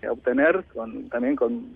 [0.09, 1.75] obtener, con, también con,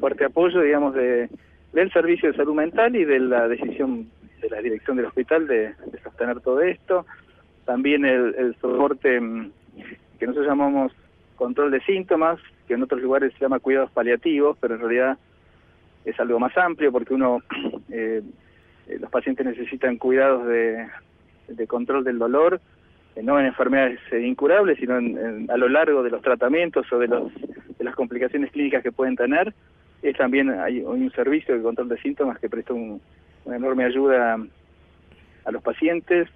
[0.00, 1.28] fuerte apoyo, digamos, de,
[1.72, 4.08] del Servicio de Salud Mental y de la decisión
[4.40, 7.06] de la dirección del hospital de, de sostener todo esto.
[7.64, 9.50] También el, el soporte mm,
[10.18, 10.92] que nosotros llamamos
[11.36, 15.18] control de síntomas, que en otros lugares se llama cuidados paliativos, pero en realidad
[16.04, 17.42] es algo más amplio porque uno,
[17.90, 18.22] eh,
[18.88, 20.88] eh, los pacientes necesitan cuidados de,
[21.66, 22.60] control del dolor,
[23.14, 27.32] eh, no en enfermedades incurables, sino a lo largo de los tratamientos o de, los,
[27.78, 29.54] de las complicaciones clínicas que pueden tener.
[30.02, 34.38] Es también hay, un servicio de control de síntomas que presta una enorme ayuda
[35.44, 36.28] a los pacientes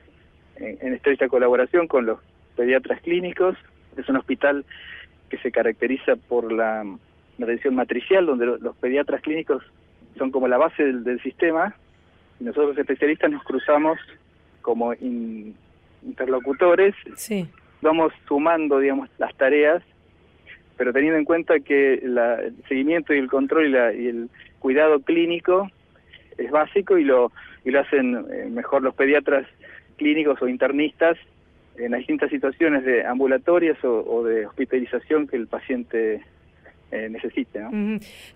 [0.57, 2.19] en estrecha colaboración con los
[2.55, 3.57] pediatras clínicos
[3.97, 4.65] es un hospital
[5.29, 6.85] que se caracteriza por la,
[7.41, 9.63] atención matricial, donde los pediatras clínicos
[10.19, 11.75] son como la base del, sistema,
[12.41, 13.99] y nosotros especialistas nos cruzamos
[14.63, 17.49] como interlocutores, sí.
[17.83, 19.83] vamos sumando, digamos, las tareas,
[20.77, 25.69] pero teniendo en cuenta que el seguimiento y el control y, el cuidado clínico
[26.39, 27.33] es básico y lo,
[27.65, 29.47] y lo hacen eh, mejor los pediatras
[29.97, 31.19] clínicos o internistas
[31.77, 36.23] en las distintas situaciones de ambulatorias o, de hospitalización que el paciente
[36.93, 37.61] eh, necesite.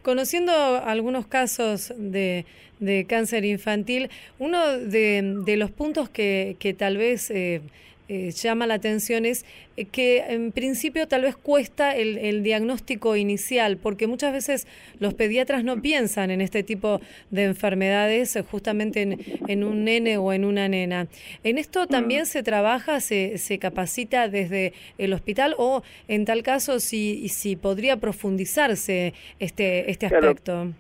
[0.03, 2.45] Conociendo algunos casos de,
[2.79, 7.63] de, cáncer infantil, uno de, de los puntos que, que tal vez eh,
[8.07, 9.47] eh, llama la atención es
[9.79, 14.67] eh, que en principio tal vez cuesta el, diagnóstico inicial, porque muchas veces
[15.01, 20.35] los pediatras no piensan en este tipo de enfermedades eh, justamente en, un nene o
[20.35, 21.07] en una nena.
[21.45, 26.81] ¿En esto también se trabaja, se, se capacita desde el hospital o en tal caso
[26.81, 30.73] si, si podría profundizarse este, este aspecto?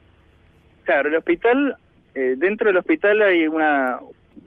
[0.84, 1.78] Claro, el hospital,
[2.14, 3.98] dentro del hospital hay una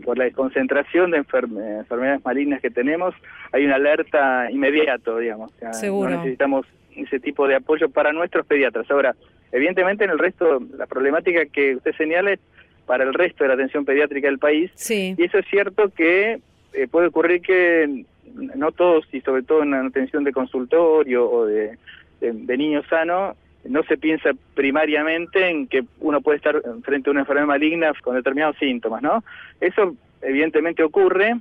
[0.04, 3.16] por la concentración de enfermedades malignas que tenemos,
[3.52, 5.52] hay una alerta inmediato, digamos.
[5.84, 8.90] No necesitamos ese tipo de apoyo para nuestros pediatras.
[8.90, 9.16] Ahora,
[9.52, 12.40] evidentemente en el resto, la problemática que usted señala es
[12.86, 14.72] para el resto de la atención pediátrica del país.
[14.76, 15.16] Sí.
[15.18, 16.40] Y eso es cierto que
[16.74, 21.46] eh, puede ocurrir que no todos, y sobre todo en la atención de consultorio o
[21.46, 21.78] de,
[22.22, 23.36] de, de niño sano,
[23.70, 28.16] no se piensa primariamente en que uno puede estar frente a una enfermedad maligna con
[28.16, 29.24] determinados síntomas, ¿no?
[29.60, 31.36] Eso evidentemente ocurre,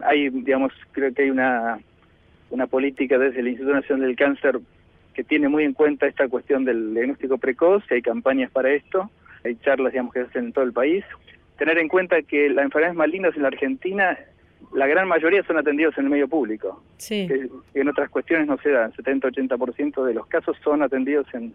[0.00, 1.78] hay, digamos, creo que hay una,
[2.50, 4.60] una política desde el Instituto Nacional del Cáncer
[5.14, 9.10] que tiene muy en cuenta esta cuestión del diagnóstico precoz, hay campañas para esto,
[9.44, 11.04] hay charlas, digamos, que se hacen en todo el país.
[11.58, 14.18] Tener en cuenta que las enfermedades malignas en la Argentina,
[14.74, 16.82] la gran mayoría son atendidos en el medio público.
[16.96, 17.26] Sí.
[17.28, 21.54] Que en otras cuestiones no se dan, 70-80% de los casos son atendidos en,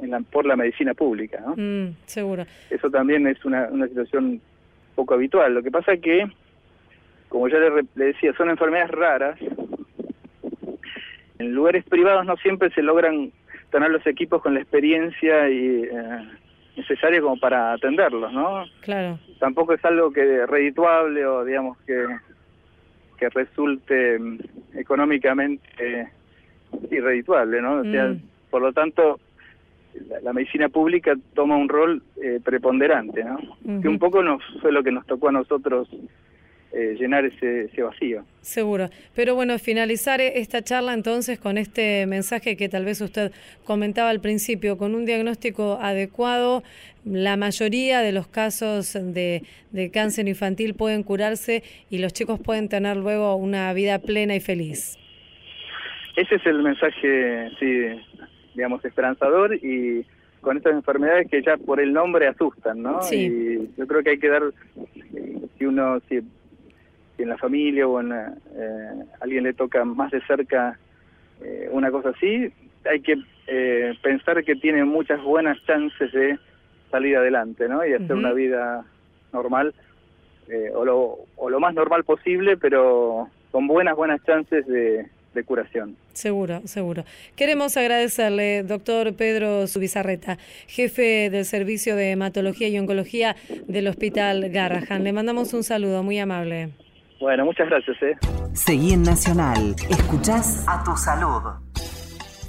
[0.00, 1.54] en la, por la medicina pública, ¿no?
[1.56, 2.44] Mm, seguro.
[2.70, 4.40] Eso también es una, una situación
[4.94, 5.54] poco habitual.
[5.54, 6.30] Lo que pasa que,
[7.28, 9.38] como ya le, le decía, son enfermedades raras.
[11.38, 13.32] En lugares privados no siempre se logran
[13.70, 16.28] tener los equipos con la experiencia y eh,
[16.76, 18.64] necesaria como para atenderlos, ¿no?
[18.80, 19.18] Claro.
[19.38, 22.06] Tampoco es algo que redituable o digamos que
[23.18, 24.38] que resulte mm,
[24.78, 26.08] económicamente
[26.90, 27.80] irredituable, ¿no?
[27.80, 28.20] O sea, Mm.
[28.50, 29.20] por lo tanto,
[30.08, 33.38] la, la medicina pública toma un rol eh, preponderante, ¿no?
[33.80, 35.88] Que un poco nos fue lo que nos tocó a nosotros
[36.74, 38.24] eh, llenar ese, ese vacío.
[38.40, 38.88] Seguro.
[39.14, 43.32] Pero bueno, finalizar e- esta charla entonces con este mensaje que tal vez usted
[43.64, 46.62] comentaba al principio, con un diagnóstico adecuado,
[47.04, 52.68] la mayoría de los casos de, de cáncer infantil pueden curarse y los chicos pueden
[52.68, 54.96] tener luego una vida plena y feliz.
[56.16, 58.02] Ese es el mensaje, sí,
[58.54, 60.04] digamos, esperanzador y
[60.42, 63.00] con estas enfermedades que ya por el nombre asustan, ¿no?
[63.02, 63.16] Sí.
[63.16, 64.42] Y yo creo que hay que dar,
[65.14, 66.20] eh, si uno, si,
[67.16, 70.78] si en la familia o en eh, alguien le toca más de cerca
[71.42, 72.52] eh, una cosa así,
[72.84, 76.38] hay que eh, pensar que tiene muchas buenas chances de
[76.90, 77.84] salir adelante, ¿no?
[77.86, 78.84] Y hacer una vida
[79.32, 79.74] normal,
[80.48, 85.44] eh, o, lo, o lo más normal posible, pero con buenas, buenas chances de, de
[85.44, 85.96] curación.
[86.12, 87.04] Seguro, seguro.
[87.36, 95.04] Queremos agradecerle, doctor Pedro Subizarreta, jefe del Servicio de Hematología y Oncología del Hospital Garrahan.
[95.04, 96.70] Le mandamos un saludo muy amable.
[97.22, 97.96] Bueno, muchas gracias.
[98.02, 98.16] ¿eh?
[98.52, 99.76] Seguí en Nacional.
[99.88, 101.40] Escuchás a tu salud.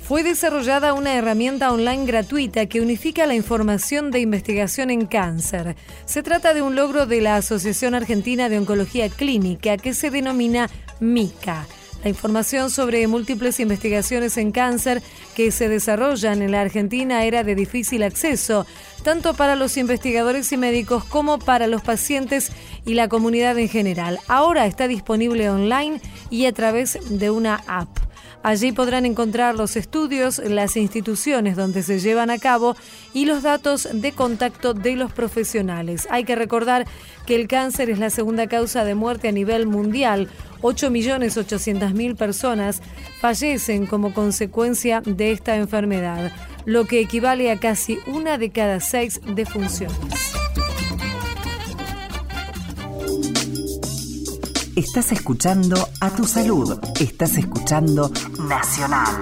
[0.01, 5.75] Fue desarrollada una herramienta online gratuita que unifica la información de investigación en cáncer.
[6.05, 10.67] Se trata de un logro de la Asociación Argentina de Oncología Clínica que se denomina
[10.99, 11.67] MICA.
[12.03, 15.01] La información sobre múltiples investigaciones en cáncer
[15.35, 18.65] que se desarrollan en la Argentina era de difícil acceso,
[19.03, 22.51] tanto para los investigadores y médicos como para los pacientes
[22.85, 24.19] y la comunidad en general.
[24.27, 27.87] Ahora está disponible online y a través de una app.
[28.43, 32.75] Allí podrán encontrar los estudios, las instituciones donde se llevan a cabo
[33.13, 36.07] y los datos de contacto de los profesionales.
[36.11, 36.85] Hay que recordar
[37.25, 40.27] que el cáncer es la segunda causa de muerte a nivel mundial.
[40.61, 42.81] 8.800.000 personas
[43.21, 46.33] fallecen como consecuencia de esta enfermedad,
[46.65, 50.42] lo que equivale a casi una de cada seis defunciones.
[54.75, 56.79] Estás escuchando a tu salud.
[56.99, 58.11] Estás escuchando
[58.47, 59.21] Nacional.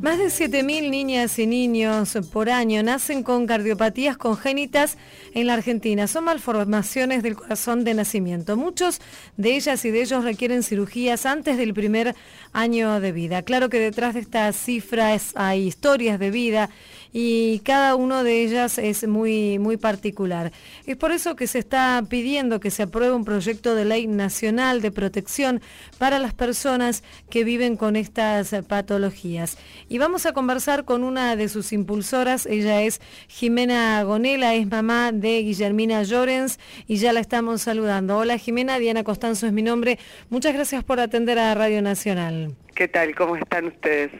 [0.00, 4.98] Más de 7.000 niñas y niños por año nacen con cardiopatías congénitas
[5.32, 6.08] en la Argentina.
[6.08, 8.56] Son malformaciones del corazón de nacimiento.
[8.56, 9.00] Muchos
[9.36, 12.16] de ellas y de ellos requieren cirugías antes del primer
[12.52, 13.42] año de vida.
[13.42, 16.70] Claro que detrás de estas cifras hay historias de vida
[17.12, 20.52] y cada una de ellas es muy, muy particular.
[20.86, 24.80] Es por eso que se está pidiendo que se apruebe un proyecto de ley nacional
[24.80, 25.60] de protección
[25.98, 29.58] para las personas que viven con estas patologías.
[29.88, 35.12] Y vamos a conversar con una de sus impulsoras, ella es Jimena Gonela, es mamá
[35.12, 38.18] de Guillermina Llorens y ya la estamos saludando.
[38.18, 39.98] Hola Jimena, Diana Costanzo es mi nombre.
[40.28, 42.54] Muchas gracias por atender a Radio Nacional.
[42.80, 43.14] ¿Qué tal?
[43.14, 44.10] ¿Cómo están ustedes?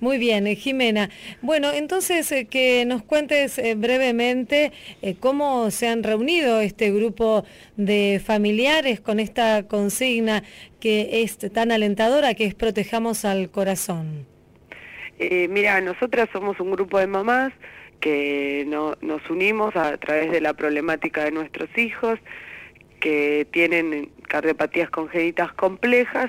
[0.00, 1.10] Muy bien, eh, Jimena.
[1.42, 4.72] Bueno, entonces eh, que nos cuentes eh, brevemente
[5.20, 7.44] cómo se han reunido este grupo
[7.76, 10.42] de familiares con esta consigna
[10.80, 14.26] que es tan alentadora, que es protejamos al corazón.
[15.20, 17.52] Mira, nosotras somos un grupo de mamás
[18.00, 22.18] que no- nos unimos a través de la problemática de nuestros hijos
[22.98, 26.28] que tienen cardiopatías congénitas complejas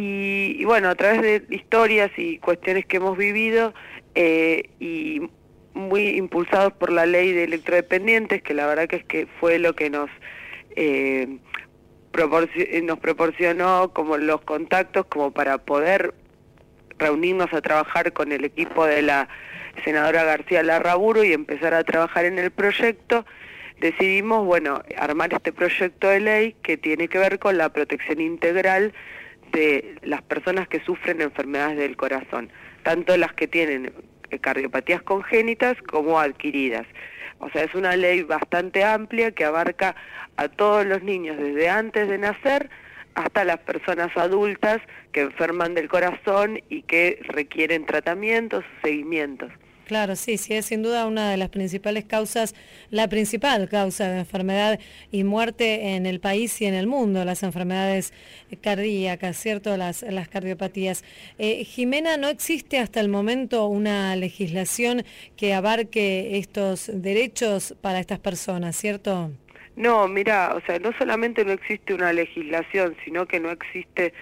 [0.00, 3.74] y, bueno, a través de historias y cuestiones que hemos vivido
[4.14, 5.22] eh, y
[5.74, 9.74] muy impulsados por la ley de electrodependientes, que la verdad que es que fue lo
[9.74, 10.08] que nos
[10.76, 11.38] eh,
[12.14, 16.14] eh, nos proporcionó como los contactos como para poder
[16.96, 19.28] reunirnos a trabajar con el equipo de la
[19.84, 23.26] senadora García Larraburo y empezar a trabajar en el proyecto,
[23.80, 28.92] decidimos, bueno, armar este proyecto de ley que tiene que ver con la protección integral
[29.52, 32.50] de las personas que sufren enfermedades del corazón,
[32.82, 33.92] tanto las que tienen
[34.30, 36.86] eh, cardiopatías congénitas como adquiridas.
[37.40, 39.94] O sea, es una ley bastante amplia que abarca
[40.36, 42.70] a todos los niños desde antes de nacer
[43.14, 44.80] hasta las personas adultas
[45.12, 49.50] que enferman del corazón y que requieren tratamientos seguimientos.
[49.88, 52.54] Claro, sí, sí, es sin duda una de las principales causas,
[52.90, 54.78] la principal causa de enfermedad
[55.10, 58.12] y muerte en el país y en el mundo, las enfermedades
[58.60, 59.78] cardíacas, ¿cierto?
[59.78, 61.04] Las, las cardiopatías.
[61.38, 65.04] Eh, Jimena, ¿no existe hasta el momento una legislación
[65.38, 69.30] que abarque estos derechos para estas personas, ¿cierto?
[69.74, 74.12] No, mira, o sea, no solamente no existe una legislación, sino que no existe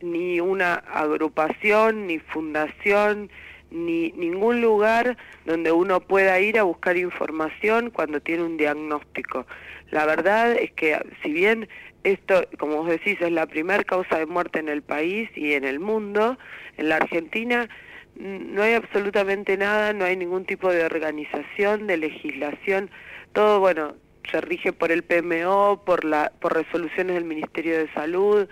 [0.00, 3.30] ni una agrupación, ni fundación,
[3.70, 9.46] ni ningún lugar donde uno pueda ir a buscar información cuando tiene un diagnóstico.
[9.90, 11.68] La verdad es que si bien
[12.04, 15.64] esto, como vos decís, es la primera causa de muerte en el país y en
[15.64, 16.38] el mundo,
[16.76, 17.68] en la Argentina
[18.16, 22.90] no hay absolutamente nada, no hay ningún tipo de organización, de legislación,
[23.32, 23.94] todo bueno,
[24.30, 28.48] se rige por el PMO, por la por resoluciones del Ministerio de Salud.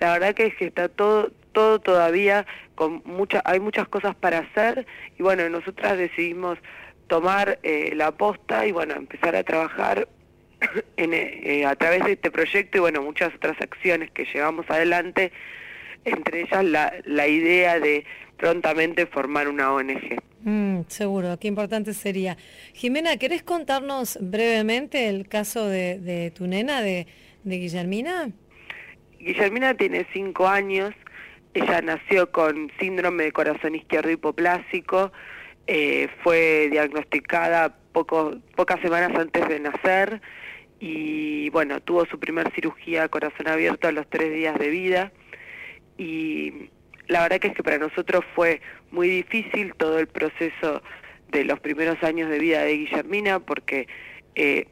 [0.00, 4.38] La verdad que es que está todo todo todavía con mucha, hay muchas cosas para
[4.38, 4.86] hacer
[5.18, 6.58] y bueno, nosotras decidimos
[7.06, 10.08] tomar eh, la aposta y bueno, empezar a trabajar
[10.96, 15.32] en, eh, a través de este proyecto y bueno, muchas otras acciones que llevamos adelante,
[16.04, 18.04] entre ellas la, la idea de
[18.36, 20.18] prontamente formar una ONG.
[20.44, 22.36] Mm, seguro, qué importante sería.
[22.74, 27.06] Jimena, ¿querés contarnos brevemente el caso de, de tu nena, de,
[27.44, 28.30] de Guillermina?
[29.18, 30.94] Guillermina tiene cinco años,
[31.54, 35.12] ella nació con síndrome de corazón izquierdo hipoplásico,
[35.66, 40.20] eh, fue diagnosticada poco, pocas semanas antes de nacer
[40.80, 45.12] y bueno, tuvo su primer cirugía corazón abierto a los tres días de vida.
[45.96, 46.68] Y
[47.06, 50.82] la verdad que es que para nosotros fue muy difícil todo el proceso
[51.30, 53.86] de los primeros años de vida de Guillermina porque
[54.34, 54.66] eh,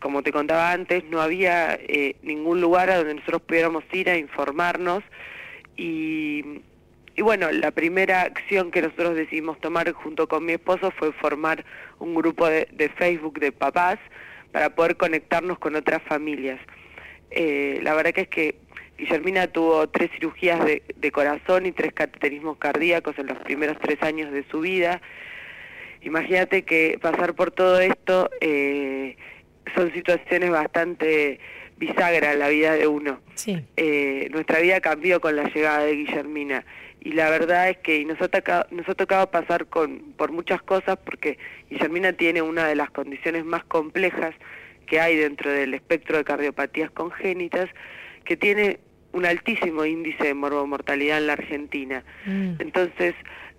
[0.00, 4.18] como te contaba antes, no había eh, ningún lugar a donde nosotros pudiéramos ir a
[4.18, 5.02] informarnos
[5.76, 6.62] y,
[7.18, 11.64] bueno, la primera acción que nosotros decidimos tomar junto con mi esposo fue formar
[11.98, 13.98] un grupo de, Facebook de papás
[14.52, 16.60] para poder conectarnos con otras familias.
[17.30, 18.54] Eh, la verdad que es que
[18.96, 24.32] Guillermina tuvo tres cirugías de, corazón y tres cateterismos cardíacos en los primeros tres años
[24.32, 25.00] de su vida.
[26.02, 29.16] Imagínate que pasar por todo esto eh,
[29.74, 31.40] son situaciones bastante
[31.76, 33.20] bisagra la vida de uno.
[33.76, 36.64] Eh, nuestra vida cambió con la llegada de Guillermina
[37.00, 40.62] y la verdad es que nos ha, tocado, nos ha tocado pasar con, por muchas
[40.62, 41.38] cosas porque
[41.70, 44.34] Guillermina tiene una de las condiciones más complejas
[44.86, 47.68] que hay dentro del espectro de cardiopatías congénitas,
[48.24, 48.80] que tiene
[49.12, 52.04] un altísimo índice de morbomortalidad en la Argentina.
[52.26, 52.54] Mm.
[52.58, 53.14] Entonces,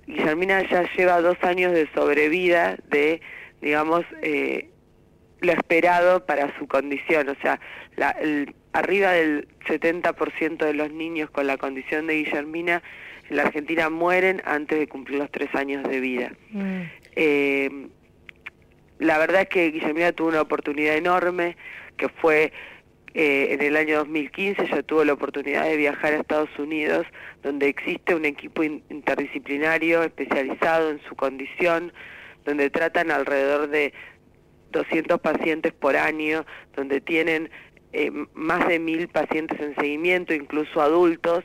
[0.07, 3.21] Guillermina ya lleva dos años de sobrevida de,
[3.61, 4.69] digamos, eh,
[5.45, 7.59] lo esperado para su condición, o sea,
[7.95, 8.15] la,
[8.73, 12.83] arriba del 70% de los niños con la condición de Guillermina
[13.29, 16.31] en la Argentina mueren antes de cumplir los tres años de vida.
[16.51, 16.81] Mm.
[17.15, 17.87] Eh,
[18.99, 21.57] la verdad es que Guillermina tuvo una oportunidad enorme,
[21.97, 22.51] que fue
[23.13, 27.07] eh, en el año 2015, ya tuvo la oportunidad de viajar a Estados Unidos,
[27.43, 31.93] donde existe un equipo interdisciplinario especializado en su condición,
[32.43, 33.93] donde tratan alrededor de
[34.75, 37.49] 200 pacientes por año, donde tienen
[37.93, 41.43] eh, más de mil pacientes en seguimiento, incluso adultos,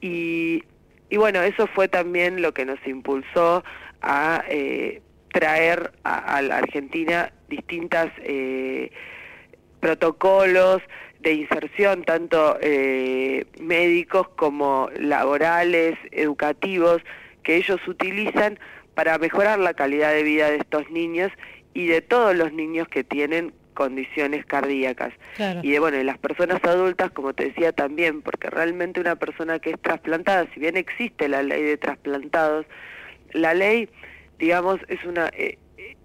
[0.00, 0.62] y,
[1.08, 3.64] y, bueno, eso fue también lo que nos impulsó
[4.02, 8.90] a eh, traer a, Argentina distintas eh,
[9.80, 10.82] protocolos
[11.20, 12.58] de inserción, tanto
[13.60, 17.02] médicos como laborales, educativos,
[17.42, 18.58] que ellos utilizan
[18.94, 21.30] para mejorar la calidad de vida de estos niños
[21.74, 25.12] y de todos los niños que tienen condiciones cardíacas.
[25.62, 29.58] Y de bueno, de las personas adultas, como te decía también, porque realmente una persona
[29.58, 32.66] que es trasplantada, si bien existe la ley de trasplantados,
[33.32, 33.88] la ley,
[34.38, 35.56] digamos, es una eh,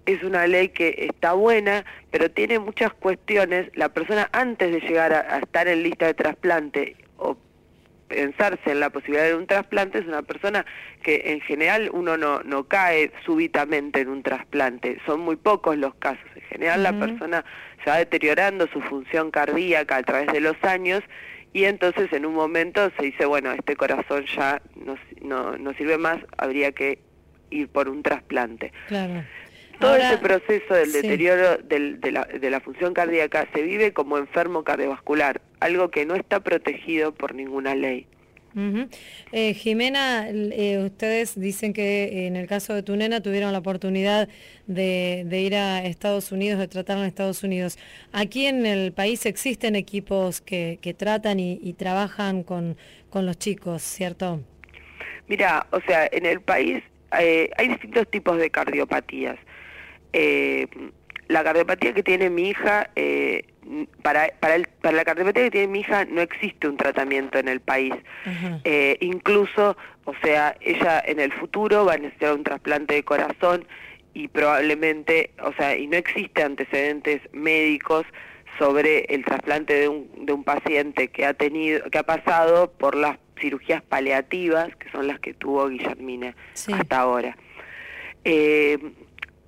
[0.06, 3.68] es una ley que está buena, pero tiene muchas cuestiones.
[3.74, 7.36] La persona antes de llegar a estar en lista de trasplante o
[8.08, 10.64] pensarse en la posibilidad de un trasplante es una persona
[11.02, 15.94] que en general uno no, no cae súbitamente en un trasplante, son muy pocos los
[15.96, 17.44] casos, en general la persona
[17.84, 21.02] se va deteriorando su función cardíaca a través de los años
[21.52, 25.96] y entonces en un momento se dice, bueno, este corazón ya no, no, no sirve
[25.96, 26.98] más, habría que
[27.50, 28.72] ir por un trasplante.
[28.88, 29.24] Claro.
[29.80, 34.18] Todo ese proceso del deterioro del, de, la, de la función cardíaca se vive como
[34.18, 38.06] enfermo cardiovascular, algo que no está protegido por ninguna ley.
[39.32, 44.30] Eh, Jimena, eh, ustedes dicen que en el caso de tu nena tuvieron la oportunidad
[44.66, 47.78] de, ir a Estados Unidos, de tratarla en Estados Unidos.
[48.12, 52.78] Aquí en el país existen equipos que, tratan y, trabajan con,
[53.10, 54.40] con, los chicos, ¿cierto?
[55.28, 56.82] Mira, o sea, en el país
[57.20, 59.36] eh, hay distintos tipos de cardiopatías.
[61.28, 62.90] La cardiopatía que tiene mi hija
[64.02, 67.60] para, para, para la cardiopatía que tiene mi hija no existe un tratamiento en el
[67.60, 67.94] país.
[68.64, 73.66] Eh, incluso, o sea, ella en el futuro va a necesitar un trasplante de corazón
[74.14, 78.06] y probablemente, o sea, y no existe antecedentes médicos
[78.58, 82.94] sobre el trasplante de un, de un paciente que ha tenido, que ha pasado por
[82.94, 86.34] las cirugías paliativas, que son las que tuvo Guillermina
[86.72, 87.36] hasta ahora.
[88.24, 88.78] Eh,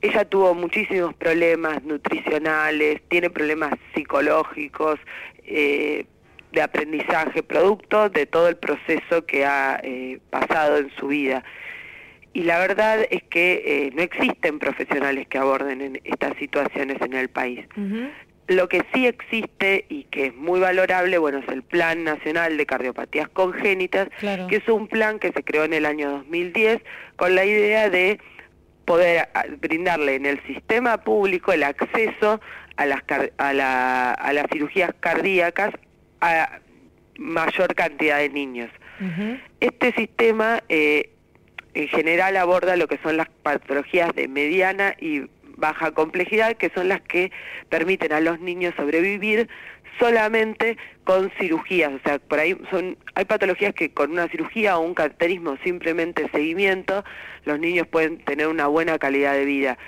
[0.00, 4.98] ella tuvo muchísimos problemas nutricionales, tiene problemas psicológicos,
[5.44, 6.06] eh,
[6.52, 11.44] de aprendizaje, producto de todo el proceso que ha eh, pasado en su vida.
[12.32, 17.28] Y la verdad es que eh, no existen profesionales que aborden estas situaciones en el
[17.28, 17.66] país.
[18.46, 22.64] Lo que sí existe y que es muy valorable, bueno, es el Plan Nacional de
[22.64, 26.80] Cardiopatías Congénitas, que es un plan que se creó en el año 2010
[27.16, 28.18] con la idea de
[28.88, 29.28] poder
[29.60, 32.40] brindarle en el sistema público el acceso
[32.76, 33.02] a las,
[33.36, 35.74] a, la, a las cirugías cardíacas
[36.22, 36.58] a
[37.18, 38.70] mayor cantidad de niños.
[39.60, 41.10] Este sistema eh,
[41.74, 45.28] en general aborda lo que son las patologías de mediana y
[45.58, 47.30] baja complejidad, que son las que
[47.68, 49.48] permiten a los niños sobrevivir
[49.98, 54.82] solamente con cirugías, o sea, por ahí son hay patologías que con una cirugía o
[54.82, 57.04] un cateterismo simplemente seguimiento,
[57.44, 59.78] los niños pueden tener una buena calidad de vida.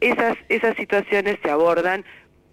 [0.00, 2.04] Esas esas situaciones se abordan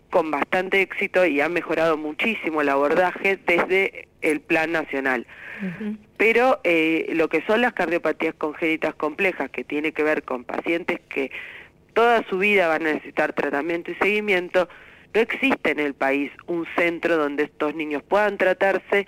[0.10, 5.26] con bastante éxito y han mejorado muchísimo el abordaje desde el plan nacional.
[6.18, 11.00] Pero eh, lo que son las cardiopatías congénitas complejas, que tiene que ver con pacientes
[11.10, 11.32] que
[11.98, 14.70] toda su vida van a necesitar tratamiento y seguimiento,
[15.16, 19.08] no existe en el país un centro donde estos niños puedan tratarse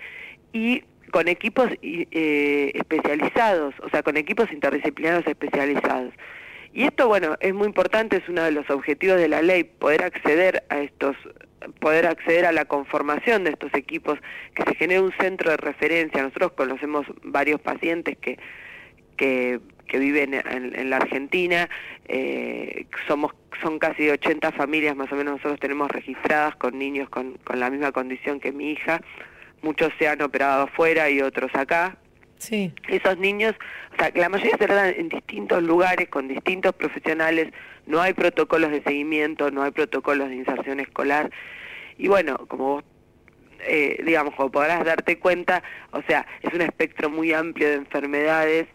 [0.52, 0.82] y
[1.12, 6.12] con equipos eh, especializados, o sea, con equipos interdisciplinarios especializados.
[6.72, 10.02] Y esto, bueno, es muy importante, es uno de los objetivos de la ley, poder
[10.02, 11.16] acceder a estos,
[11.78, 14.18] poder acceder a la conformación de estos equipos,
[14.56, 16.24] que se genere un centro de referencia.
[16.24, 18.36] Nosotros conocemos varios pacientes que,
[19.16, 19.60] que
[19.90, 21.68] que viven en, la Argentina.
[22.06, 27.34] Eh, somos Son casi 80 familias más o menos nosotros tenemos registradas con niños con,
[27.44, 29.02] con la misma condición que mi hija.
[29.62, 31.96] Muchos se han operado afuera y otros acá.
[32.38, 32.72] Sí.
[32.88, 33.54] Esos niños,
[33.92, 37.52] o sea, la mayoría se tratan en distintos lugares, con distintos profesionales,
[37.86, 41.30] no hay protocolos de seguimiento, no hay protocolos de inserción escolar.
[41.98, 42.84] Y bueno, como vos
[43.66, 48.66] eh, digamos, como podrás darte cuenta, o sea, es un espectro muy amplio de enfermedades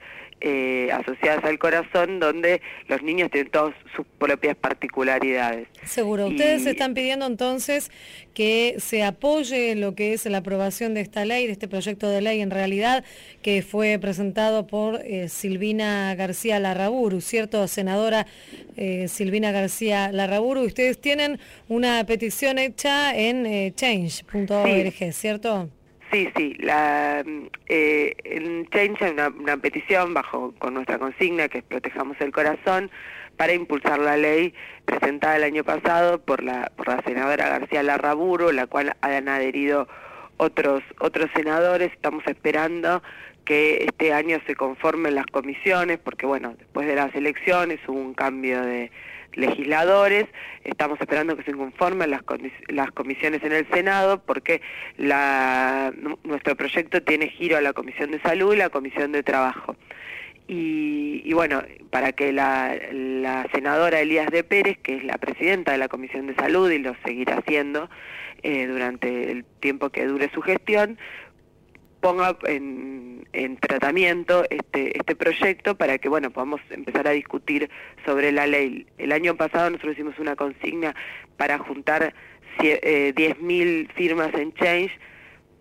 [0.41, 5.67] eh, asociadas al corazón, donde los niños tienen todas sus propias particularidades.
[5.85, 6.27] Seguro.
[6.27, 7.89] Ustedes están pidiendo entonces
[8.33, 12.21] que se apoye lo que es la aprobación de esta ley, de este proyecto de
[12.21, 13.05] ley en realidad,
[13.41, 17.67] que fue presentado por eh, Silvina García Larraburu, ¿cierto?
[17.67, 18.27] Senadora
[18.75, 20.61] eh, Silvina García Larraburu.
[20.65, 25.69] Ustedes tienen una petición hecha en change.org, ¿cierto?
[26.11, 27.23] Sí, sí, la,
[27.67, 32.91] eh, en Change hay una, petición bajo con nuestra consigna que es Protejamos el Corazón
[33.37, 34.53] para impulsar la ley
[34.85, 39.87] presentada el año pasado por la, por la senadora García Larraburo, la cual han adherido
[40.37, 41.91] otros, otros senadores.
[41.91, 43.01] Estamos esperando
[43.43, 48.13] que este año se conformen las comisiones, porque bueno, después de las elecciones hubo un
[48.13, 48.91] cambio de
[49.35, 50.25] legisladores,
[50.63, 52.21] estamos esperando que se conformen las,
[52.67, 54.61] las comisiones en el Senado, porque
[54.97, 59.75] la, nuestro proyecto tiene giro a la Comisión de Salud y la Comisión de Trabajo.
[60.47, 65.79] Y, bueno, para que la, la, senadora Elías de Pérez, que es la presidenta de
[65.79, 67.89] la Comisión de Salud y lo seguirá haciendo
[68.43, 70.99] eh, durante el tiempo que dure su gestión,
[72.05, 73.25] ponga en,
[73.59, 77.67] tratamiento este, este proyecto para que bueno podamos empezar a discutir
[78.05, 78.85] sobre la ley.
[78.99, 80.93] El año pasado nosotros hicimos una consigna
[81.35, 82.13] para juntar
[82.61, 84.91] eh, 10.000 firmas en Change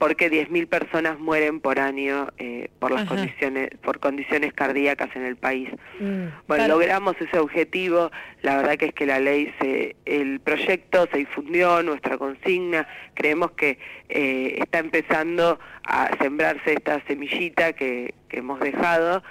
[0.04, 5.36] porque 10.000 personas mueren por año eh, por las condiciones por condiciones cardíacas en el
[5.36, 5.70] país.
[5.98, 8.10] Mm, bueno, logramos ese objetivo.
[8.42, 13.52] La verdad que es que la ley se el proyecto se difundió, nuestra consigna, creemos
[13.52, 13.78] que
[14.10, 19.22] eh, está empezando a sembrarse esta semillita que, hemos dejado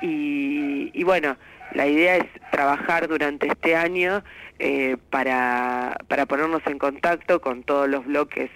[0.00, 1.36] y, y, bueno,
[1.74, 4.22] la idea es trabajar durante este año
[4.58, 8.48] eh, para, para ponernos en contacto con todos los bloques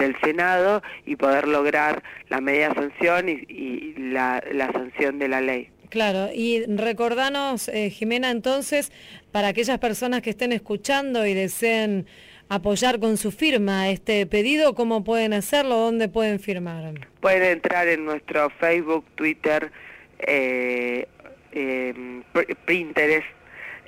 [0.00, 4.42] del Senado y poder lograr la media sanción y, la,
[4.72, 5.70] sanción de la ley.
[5.90, 8.92] Claro, y recordanos, eh, Jimena, entonces,
[9.32, 12.06] para aquellas personas que estén escuchando y deseen
[12.48, 15.76] apoyar con su firma este pedido, ¿cómo pueden hacerlo?
[15.76, 16.94] ¿Dónde pueden firmar?
[17.20, 19.70] Pueden entrar en nuestro Facebook, Twitter,
[20.18, 21.06] eh,
[21.52, 21.94] eh,
[22.66, 23.26] Pinterest,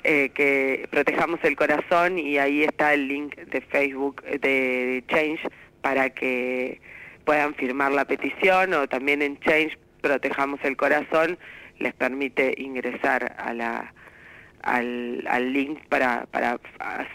[0.05, 5.41] eh, que protejamos el corazón y ahí está el link de Facebook de Change
[5.83, 6.81] para que
[7.25, 11.37] puedan firmar la petición o también en Change protejamos el corazón
[11.77, 13.93] les permite ingresar a la
[14.63, 16.57] al, al link para, para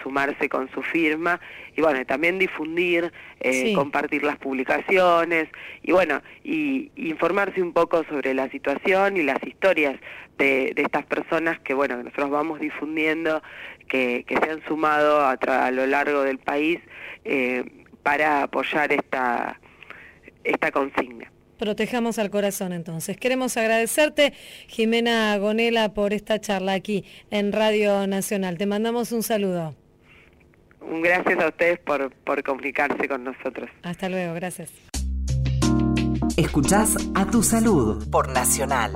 [0.03, 1.41] sumarse con su firma
[1.77, 3.11] y bueno, también difundir,
[3.41, 5.49] eh, compartir las publicaciones
[5.83, 9.99] y bueno, y, informarse un poco sobre la situación y las historias
[10.37, 13.43] de, de estas personas que bueno, nosotros vamos difundiendo,
[13.89, 16.79] que, que se han sumado a, a lo largo del país
[17.25, 17.64] eh,
[18.09, 19.61] para apoyar esta,
[20.42, 21.30] esta consigna.
[21.59, 23.18] Protejamos al corazón entonces.
[23.18, 24.32] Queremos agradecerte,
[24.66, 28.56] Jimena Gonela, por esta charla aquí en Radio Nacional.
[28.56, 29.74] Te mandamos un saludo.
[31.02, 33.68] Gracias a ustedes por, por comunicarse con nosotros.
[33.82, 34.70] Hasta luego, gracias.
[36.38, 38.92] Escuchás a tu salud por Nacional.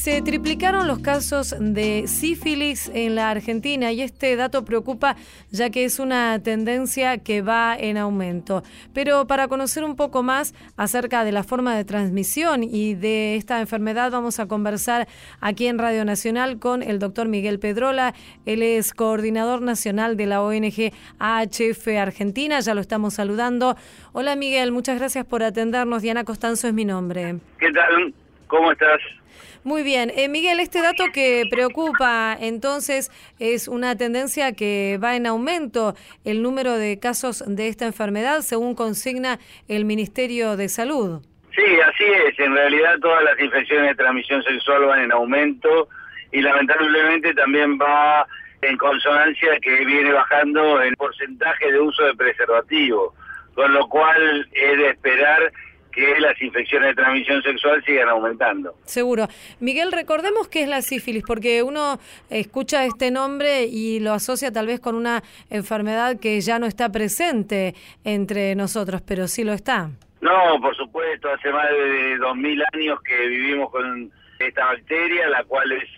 [0.00, 5.14] Se triplicaron los casos de sífilis en la Argentina y este dato preocupa
[5.50, 8.62] ya que es una tendencia que va en aumento.
[8.94, 13.60] Pero para conocer un poco más acerca de la forma de transmisión y de esta
[13.60, 15.06] enfermedad vamos a conversar
[15.42, 18.14] aquí en Radio Nacional con el doctor Miguel Pedrola.
[18.46, 22.60] Él es coordinador nacional de la ONG AHF Argentina.
[22.60, 23.76] Ya lo estamos saludando.
[24.12, 26.00] Hola Miguel, muchas gracias por atendernos.
[26.00, 27.36] Diana Costanzo es mi nombre.
[27.58, 28.14] ¿Qué tal?
[28.46, 29.19] ¿Cómo estás?
[29.62, 30.10] Muy bien.
[30.16, 35.94] Eh, Miguel, este dato que preocupa entonces es una tendencia que va en aumento
[36.24, 39.38] el número de casos de esta enfermedad, según consigna
[39.68, 41.20] el Ministerio de Salud.
[41.54, 42.38] Sí, así es.
[42.38, 45.88] En realidad todas las infecciones de transmisión sexual van en aumento
[46.32, 48.26] y lamentablemente también va
[48.62, 53.14] en consonancia que viene bajando el porcentaje de uso de preservativo,
[53.54, 55.52] con lo cual es de esperar
[55.90, 58.74] que las infecciones de transmisión sexual sigan aumentando.
[58.84, 59.28] Seguro.
[59.60, 64.66] Miguel, recordemos qué es la sífilis, porque uno escucha este nombre y lo asocia tal
[64.66, 67.74] vez con una enfermedad que ya no está presente
[68.04, 69.90] entre nosotros, pero sí lo está.
[70.20, 75.72] No, por supuesto, hace más de 2.000 años que vivimos con esta bacteria, la cual
[75.72, 75.88] es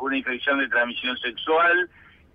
[0.00, 1.88] una infección de transmisión sexual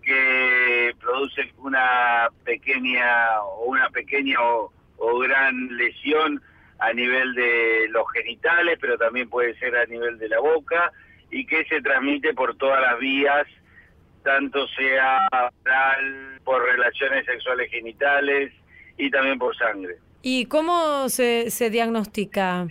[0.04, 6.42] que produce una pequeña o una pequeña o gran lesión
[6.82, 10.92] a nivel de los genitales, pero también puede ser a nivel de la boca
[11.30, 13.46] y que se transmite por todas las vías,
[14.24, 15.28] tanto sea
[16.44, 18.52] por relaciones sexuales genitales
[18.98, 19.98] y también por sangre.
[20.24, 22.66] ¿Y cómo se, se diagnostica?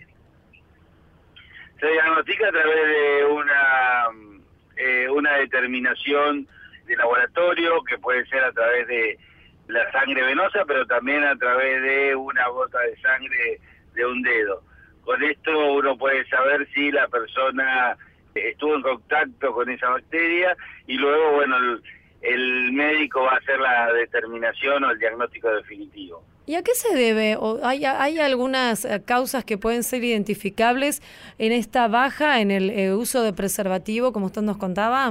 [1.79, 4.07] Se diagnostica a través de una,
[4.77, 6.49] eh, una determinación
[6.87, 9.19] de laboratorio que puede ser a través de
[9.69, 13.61] la sangre venosa, pero también a través de una gota de sangre
[14.01, 14.63] de un dedo.
[15.05, 17.97] Con esto uno puede saber si la persona
[18.35, 21.57] estuvo en contacto con esa bacteria y luego, bueno,
[22.23, 26.23] el, médico va a hacer la determinación o el diagnóstico definitivo.
[26.47, 27.37] ¿Y a qué se debe?
[27.37, 31.03] ¿O hay, ¿Hay algunas eh, causas que pueden ser identificables
[31.39, 35.11] en esta baja en el eh, uso de preservativo, como usted nos contaba?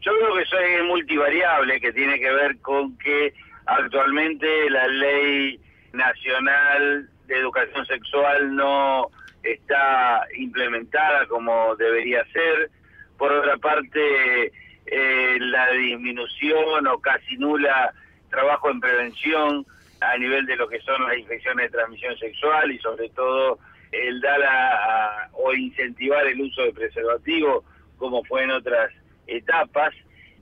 [0.00, 3.34] Yo creo que eso es multivariable, que tiene que ver con que
[3.66, 5.60] actualmente la ley
[5.92, 9.10] nacional de educación sexual no
[9.42, 12.70] está implementada como debería ser.
[13.16, 14.52] Por otra parte,
[14.86, 17.92] eh, la disminución o casi nula
[18.30, 19.66] trabajo en prevención
[20.00, 23.58] a nivel de lo que son las infecciones de transmisión sexual y sobre todo
[23.90, 27.64] el dar a, o incentivar el uso de preservativo
[27.96, 28.92] como fue en otras
[29.26, 29.92] etapas.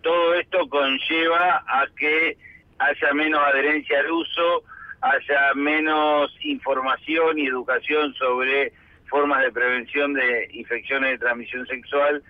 [0.02, 2.36] Todo esto conlleva a que
[2.78, 4.62] haya menos adherencia al uso,
[5.10, 8.72] haya menos información y educación sobre
[9.08, 12.22] formas de prevención de infecciones de transmisión sexual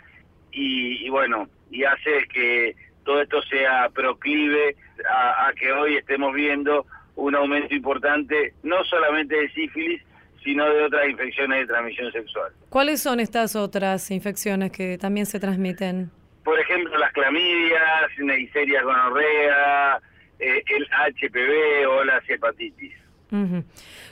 [0.52, 2.74] y, bueno, y hace que
[3.04, 4.76] todo esto sea proclive
[5.08, 10.02] a, que hoy estemos viendo un aumento importante, no solamente de sífilis,
[10.42, 12.52] sino de otras infecciones de transmisión sexual.
[12.68, 16.10] ¿Cuáles son estas otras infecciones que también se transmiten?
[16.44, 20.00] Por ejemplo, las clamidias, Neisseria gonorrea,
[20.38, 22.92] eh, el HPV o las hepatitis.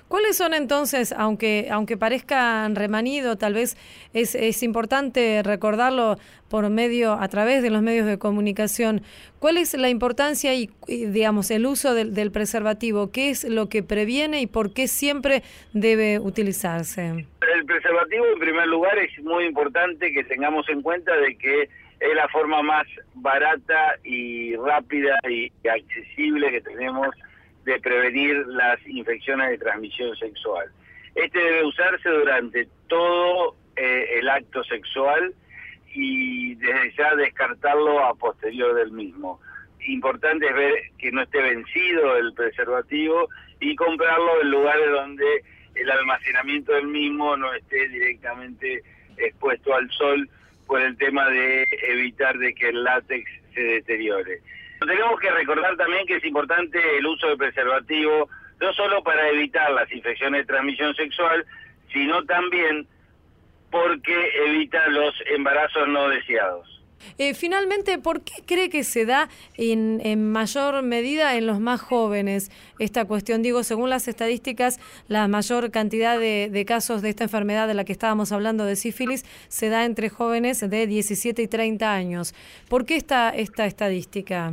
[0.09, 3.77] ¿Cuáles son entonces, aunque, aunque parezcan remanido, tal vez
[4.13, 6.17] es, es importante recordarlo
[6.49, 9.03] por medio, a través de los medios de comunicación,
[9.39, 13.11] cuál es la importancia y, digamos, el uso del, del, preservativo?
[13.11, 17.27] ¿Qué es lo que previene y por qué siempre debe utilizarse?
[17.55, 21.69] El preservativo, en primer lugar, es muy importante que tengamos en cuenta de que
[22.05, 27.09] es la forma más barata y rápida y accesible que tenemos
[27.65, 30.71] de prevenir las infecciones de transmisión sexual.
[31.15, 35.33] Este debe usarse durante todo eh, el acto sexual
[35.95, 39.41] y desde ya descartarlo a posterior del mismo.
[39.87, 43.29] Importante es ver que no esté vencido el preservativo
[43.61, 45.43] y comprarlo en lugares donde
[45.75, 48.83] el almacenamiento del mismo no esté directamente
[49.17, 50.29] expuesto al sol
[50.67, 54.41] por el tema de evitar de que el látex se deteriore.
[54.81, 58.29] Tenemos que recordar también que es importante el uso de preservativo,
[58.61, 61.45] no solo para evitar las infecciones de transmisión sexual,
[61.93, 62.87] sino también
[63.71, 66.74] porque evita los embarazos no deseados.
[67.19, 71.81] Eh, finalmente, ¿por qué cree que se da en, en, mayor medida en los más
[71.81, 73.43] jóvenes esta cuestión?
[73.43, 77.93] Digo, según las estadísticas, la mayor cantidad de, casos de esta enfermedad de la que
[77.93, 82.35] estábamos hablando de sífilis se da entre jóvenes de 17 y 30 años.
[82.69, 84.53] ¿Por qué esta, esta estadística?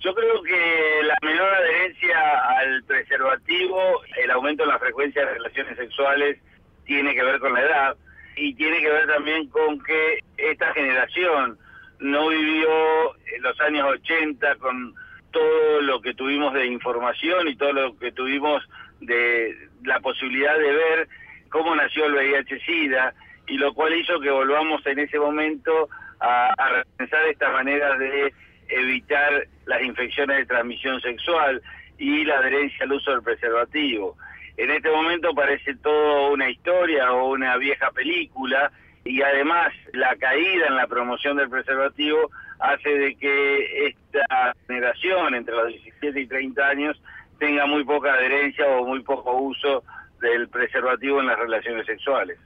[0.00, 5.76] Yo creo que la menor adherencia al preservativo, el aumento en la frecuencia de relaciones
[5.78, 6.38] sexuales
[6.84, 7.96] tiene que ver con la edad
[8.36, 11.58] y tiene que ver también con que esta generación
[12.04, 14.94] no vivió en los años 80 con
[15.30, 18.62] todo lo que tuvimos de información y todo lo que tuvimos
[19.00, 21.08] de la posibilidad de ver
[21.48, 23.14] cómo nació el VIH-Sida
[23.46, 25.88] y lo cual hizo que volvamos en ese momento
[26.20, 28.34] a, a repensar estas maneras de
[28.68, 31.62] evitar las infecciones de transmisión sexual
[31.96, 34.14] y la adherencia al uso del preservativo.
[34.58, 38.70] En este momento parece todo una historia o una vieja película
[39.04, 45.54] y además la caída en la promoción del preservativo hace de que esta generación entre
[45.54, 47.02] los 17 y 30 años
[47.38, 49.82] tenga muy poca adherencia o muy poco uso
[50.20, 52.38] del preservativo en las relaciones sexuales.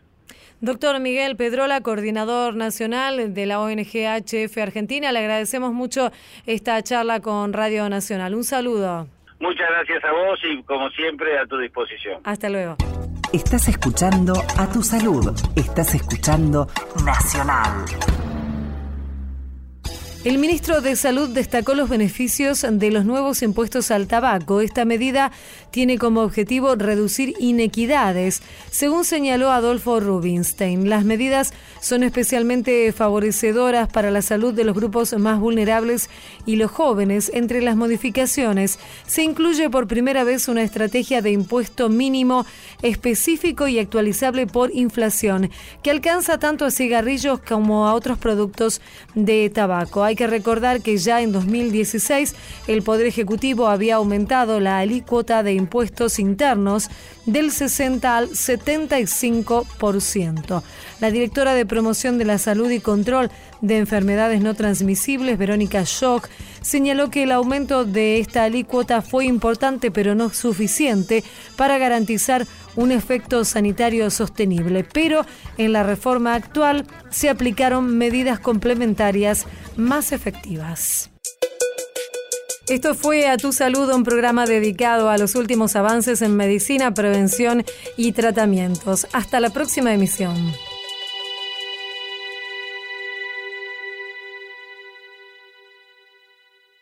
[0.61, 6.11] Doctor Miguel Pedrola, coordinador nacional de la ONG HF Argentina, le agradecemos mucho
[6.47, 8.35] esta charla con Radio Nacional.
[8.35, 9.07] Un saludo.
[9.39, 12.21] Muchas gracias a vos y como siempre a tu disposición.
[12.25, 12.77] Hasta luego.
[13.33, 15.35] Estás escuchando a tu salud.
[15.55, 16.67] Estás escuchando
[17.05, 17.85] Nacional.
[20.25, 24.61] El ministro de Salud destacó los beneficios de los nuevos impuestos al tabaco.
[24.61, 25.31] Esta medida
[25.71, 28.43] tiene como objetivo reducir inequidades.
[28.69, 35.17] Según señaló Adolfo Rubinstein, las medidas son especialmente favorecedoras para la salud de los grupos
[35.17, 36.11] más vulnerables
[36.47, 37.31] y los jóvenes.
[37.33, 42.45] Entre las modificaciones se incluye por primera vez una estrategia de impuesto mínimo
[42.83, 45.49] específico y actualizable por inflación,
[45.85, 48.81] que alcanza tanto a cigarrillos como a otros productos
[49.15, 50.08] de tabaco.
[50.09, 52.35] Hay que recordar que ya en 2016
[52.67, 56.89] el Poder Ejecutivo había aumentado la alícuota de impuestos internos
[57.27, 60.63] del 60 al 75%.
[61.01, 63.31] La directora de Promoción de la Salud y Control
[63.61, 66.29] de Enfermedades No Transmisibles, Verónica Schock,
[66.61, 71.23] señaló que el aumento de esta alícuota fue importante pero no suficiente
[71.57, 75.25] para garantizar un efecto sanitario sostenible, pero
[75.57, 79.47] en la reforma actual se aplicaron medidas complementarias
[79.77, 81.11] más efectivas.
[82.69, 87.65] Esto fue A Tu Salud, un programa dedicado a los últimos avances en medicina, prevención
[87.97, 89.07] y tratamientos.
[89.13, 90.53] Hasta la próxima emisión.